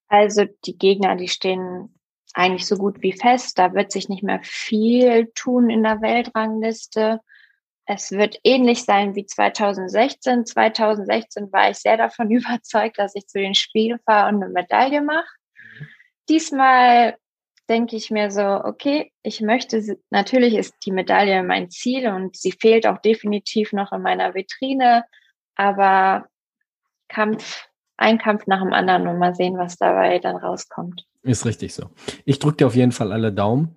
Also 0.08 0.44
die 0.64 0.78
Gegner, 0.78 1.16
die 1.16 1.28
stehen 1.28 1.94
eigentlich 2.32 2.66
so 2.66 2.76
gut 2.76 3.02
wie 3.02 3.12
fest. 3.12 3.58
Da 3.58 3.74
wird 3.74 3.92
sich 3.92 4.08
nicht 4.08 4.22
mehr 4.22 4.40
viel 4.42 5.30
tun 5.34 5.68
in 5.68 5.82
der 5.82 6.00
Weltrangliste. 6.00 7.20
Es 7.86 8.12
wird 8.12 8.38
ähnlich 8.44 8.84
sein 8.84 9.14
wie 9.14 9.26
2016. 9.26 10.46
2016 10.46 11.52
war 11.52 11.70
ich 11.70 11.78
sehr 11.78 11.96
davon 11.96 12.30
überzeugt, 12.30 12.98
dass 12.98 13.14
ich 13.14 13.26
zu 13.26 13.38
den 13.38 13.54
Spielen 13.54 13.98
fahre 14.04 14.34
und 14.34 14.42
eine 14.42 14.52
Medaille 14.52 15.02
mache. 15.02 15.26
Diesmal 16.28 17.16
denke 17.68 17.96
ich 17.96 18.10
mir 18.10 18.30
so, 18.30 18.42
okay, 18.42 19.12
ich 19.22 19.40
möchte, 19.40 19.98
natürlich 20.10 20.54
ist 20.54 20.74
die 20.84 20.92
Medaille 20.92 21.42
mein 21.42 21.70
Ziel 21.70 22.08
und 22.08 22.36
sie 22.36 22.52
fehlt 22.52 22.86
auch 22.86 22.98
definitiv 22.98 23.72
noch 23.72 23.92
in 23.92 24.02
meiner 24.02 24.34
Vitrine, 24.34 25.04
aber 25.56 26.26
Kampf, 27.08 27.68
ein 27.96 28.18
Kampf 28.18 28.46
nach 28.46 28.62
dem 28.62 28.72
anderen 28.72 29.08
und 29.08 29.18
mal 29.18 29.34
sehen, 29.34 29.58
was 29.58 29.76
dabei 29.76 30.18
dann 30.18 30.36
rauskommt. 30.36 31.06
Ist 31.22 31.44
richtig 31.44 31.74
so. 31.74 31.90
Ich 32.24 32.38
drücke 32.38 32.58
dir 32.58 32.66
auf 32.68 32.76
jeden 32.76 32.92
Fall 32.92 33.12
alle 33.12 33.32
Daumen. 33.32 33.74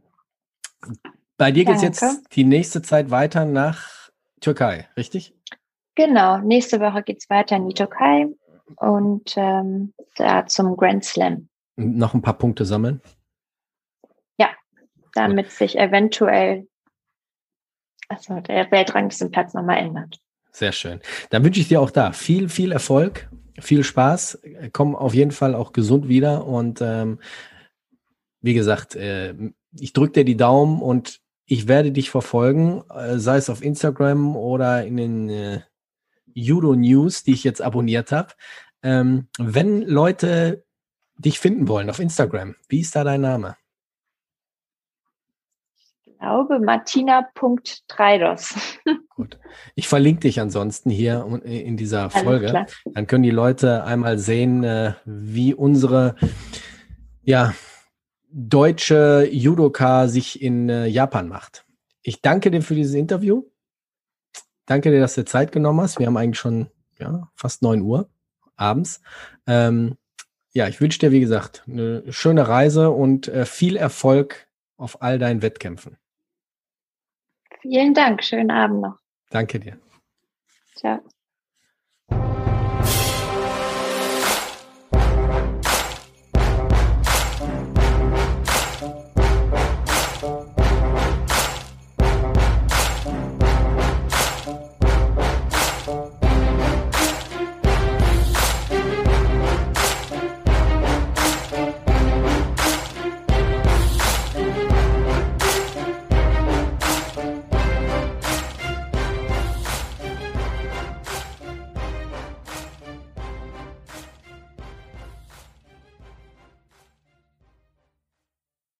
Bei 1.37 1.51
dir 1.51 1.65
geht 1.65 1.77
es 1.77 1.81
jetzt 1.81 2.27
die 2.33 2.43
nächste 2.43 2.81
Zeit 2.81 3.11
weiter 3.11 3.45
nach 3.45 4.09
Türkei, 4.41 4.87
richtig? 4.97 5.33
Genau, 5.95 6.37
nächste 6.37 6.79
Woche 6.79 7.03
geht 7.03 7.19
es 7.19 7.29
weiter 7.29 7.55
in 7.55 7.67
die 7.67 7.73
Türkei 7.73 8.27
und 8.77 9.33
ähm, 9.35 9.93
da 10.15 10.45
zum 10.45 10.77
Grand 10.77 11.03
Slam. 11.03 11.48
Noch 11.79 12.13
ein 12.13 12.21
paar 12.21 12.37
Punkte 12.37 12.65
sammeln? 12.65 13.01
damit 15.13 15.47
Gut. 15.47 15.55
sich 15.55 15.77
eventuell 15.77 16.67
also 18.07 18.39
der 18.39 18.71
Weltranglistenplatz 18.71 19.53
nochmal 19.53 19.77
ändert. 19.77 20.19
Sehr 20.51 20.71
schön. 20.71 20.99
Dann 21.29 21.43
wünsche 21.43 21.59
ich 21.59 21.67
dir 21.67 21.79
auch 21.79 21.91
da 21.91 22.11
viel, 22.11 22.49
viel 22.49 22.71
Erfolg, 22.71 23.29
viel 23.59 23.83
Spaß. 23.83 24.41
Komm 24.73 24.95
auf 24.95 25.13
jeden 25.13 25.31
Fall 25.31 25.53
auch 25.53 25.73
gesund 25.73 26.07
wieder. 26.07 26.47
Und 26.47 26.81
ähm, 26.81 27.19
wie 28.41 28.55
gesagt, 28.55 28.95
äh, 28.95 29.35
ich 29.77 29.93
drücke 29.93 30.13
dir 30.13 30.25
die 30.25 30.37
Daumen 30.37 30.81
und 30.81 31.19
ich 31.45 31.67
werde 31.67 31.91
dich 31.91 32.09
verfolgen, 32.09 32.83
äh, 32.89 33.19
sei 33.19 33.37
es 33.37 33.49
auf 33.49 33.61
Instagram 33.61 34.35
oder 34.35 34.83
in 34.85 34.97
den 34.97 35.29
äh, 35.29 35.61
Judo 36.33 36.73
News, 36.73 37.23
die 37.23 37.33
ich 37.33 37.43
jetzt 37.43 37.61
abonniert 37.61 38.11
habe. 38.11 38.33
Ähm, 38.81 39.27
wenn 39.37 39.83
Leute 39.83 40.63
dich 41.19 41.39
finden 41.39 41.67
wollen 41.67 41.89
auf 41.89 41.99
Instagram, 41.99 42.55
wie 42.67 42.79
ist 42.81 42.95
da 42.95 43.03
dein 43.03 43.21
Name? 43.21 43.55
glaube, 46.19 46.59
martina.treidos. 46.59 48.55
Gut. 49.09 49.39
Ich 49.75 49.87
verlinke 49.87 50.21
dich 50.21 50.39
ansonsten 50.39 50.89
hier 50.89 51.25
in 51.43 51.77
dieser 51.77 52.09
Folge. 52.09 52.65
Dann 52.85 53.07
können 53.07 53.23
die 53.23 53.31
Leute 53.31 53.83
einmal 53.83 54.17
sehen, 54.17 54.63
äh, 54.63 54.93
wie 55.05 55.53
unsere 55.53 56.15
ja, 57.21 57.53
deutsche 58.31 59.27
Judoka 59.31 60.07
sich 60.07 60.41
in 60.41 60.69
äh, 60.69 60.87
Japan 60.87 61.27
macht. 61.27 61.65
Ich 62.01 62.21
danke 62.21 62.51
dir 62.51 62.61
für 62.61 62.75
dieses 62.75 62.95
Interview. 62.95 63.43
Danke 64.65 64.91
dir, 64.91 64.99
dass 64.99 65.15
du 65.15 65.25
Zeit 65.25 65.51
genommen 65.51 65.81
hast. 65.81 65.99
Wir 65.99 66.07
haben 66.07 66.17
eigentlich 66.17 66.39
schon 66.39 66.69
ja, 66.99 67.29
fast 67.35 67.61
9 67.61 67.81
Uhr 67.81 68.09
abends. 68.55 69.01
Ähm, 69.47 69.97
ja, 70.51 70.67
ich 70.67 70.81
wünsche 70.81 70.99
dir, 70.99 71.11
wie 71.11 71.19
gesagt, 71.19 71.63
eine 71.67 72.11
schöne 72.11 72.47
Reise 72.47 72.89
und 72.89 73.27
äh, 73.27 73.45
viel 73.45 73.75
Erfolg 73.75 74.47
auf 74.77 75.01
all 75.01 75.19
deinen 75.19 75.41
Wettkämpfen. 75.41 75.97
Vielen 77.61 77.93
Dank. 77.93 78.23
Schönen 78.23 78.51
Abend 78.51 78.81
noch. 78.81 78.97
Danke 79.29 79.59
dir. 79.59 79.77
Ciao. 80.75 80.99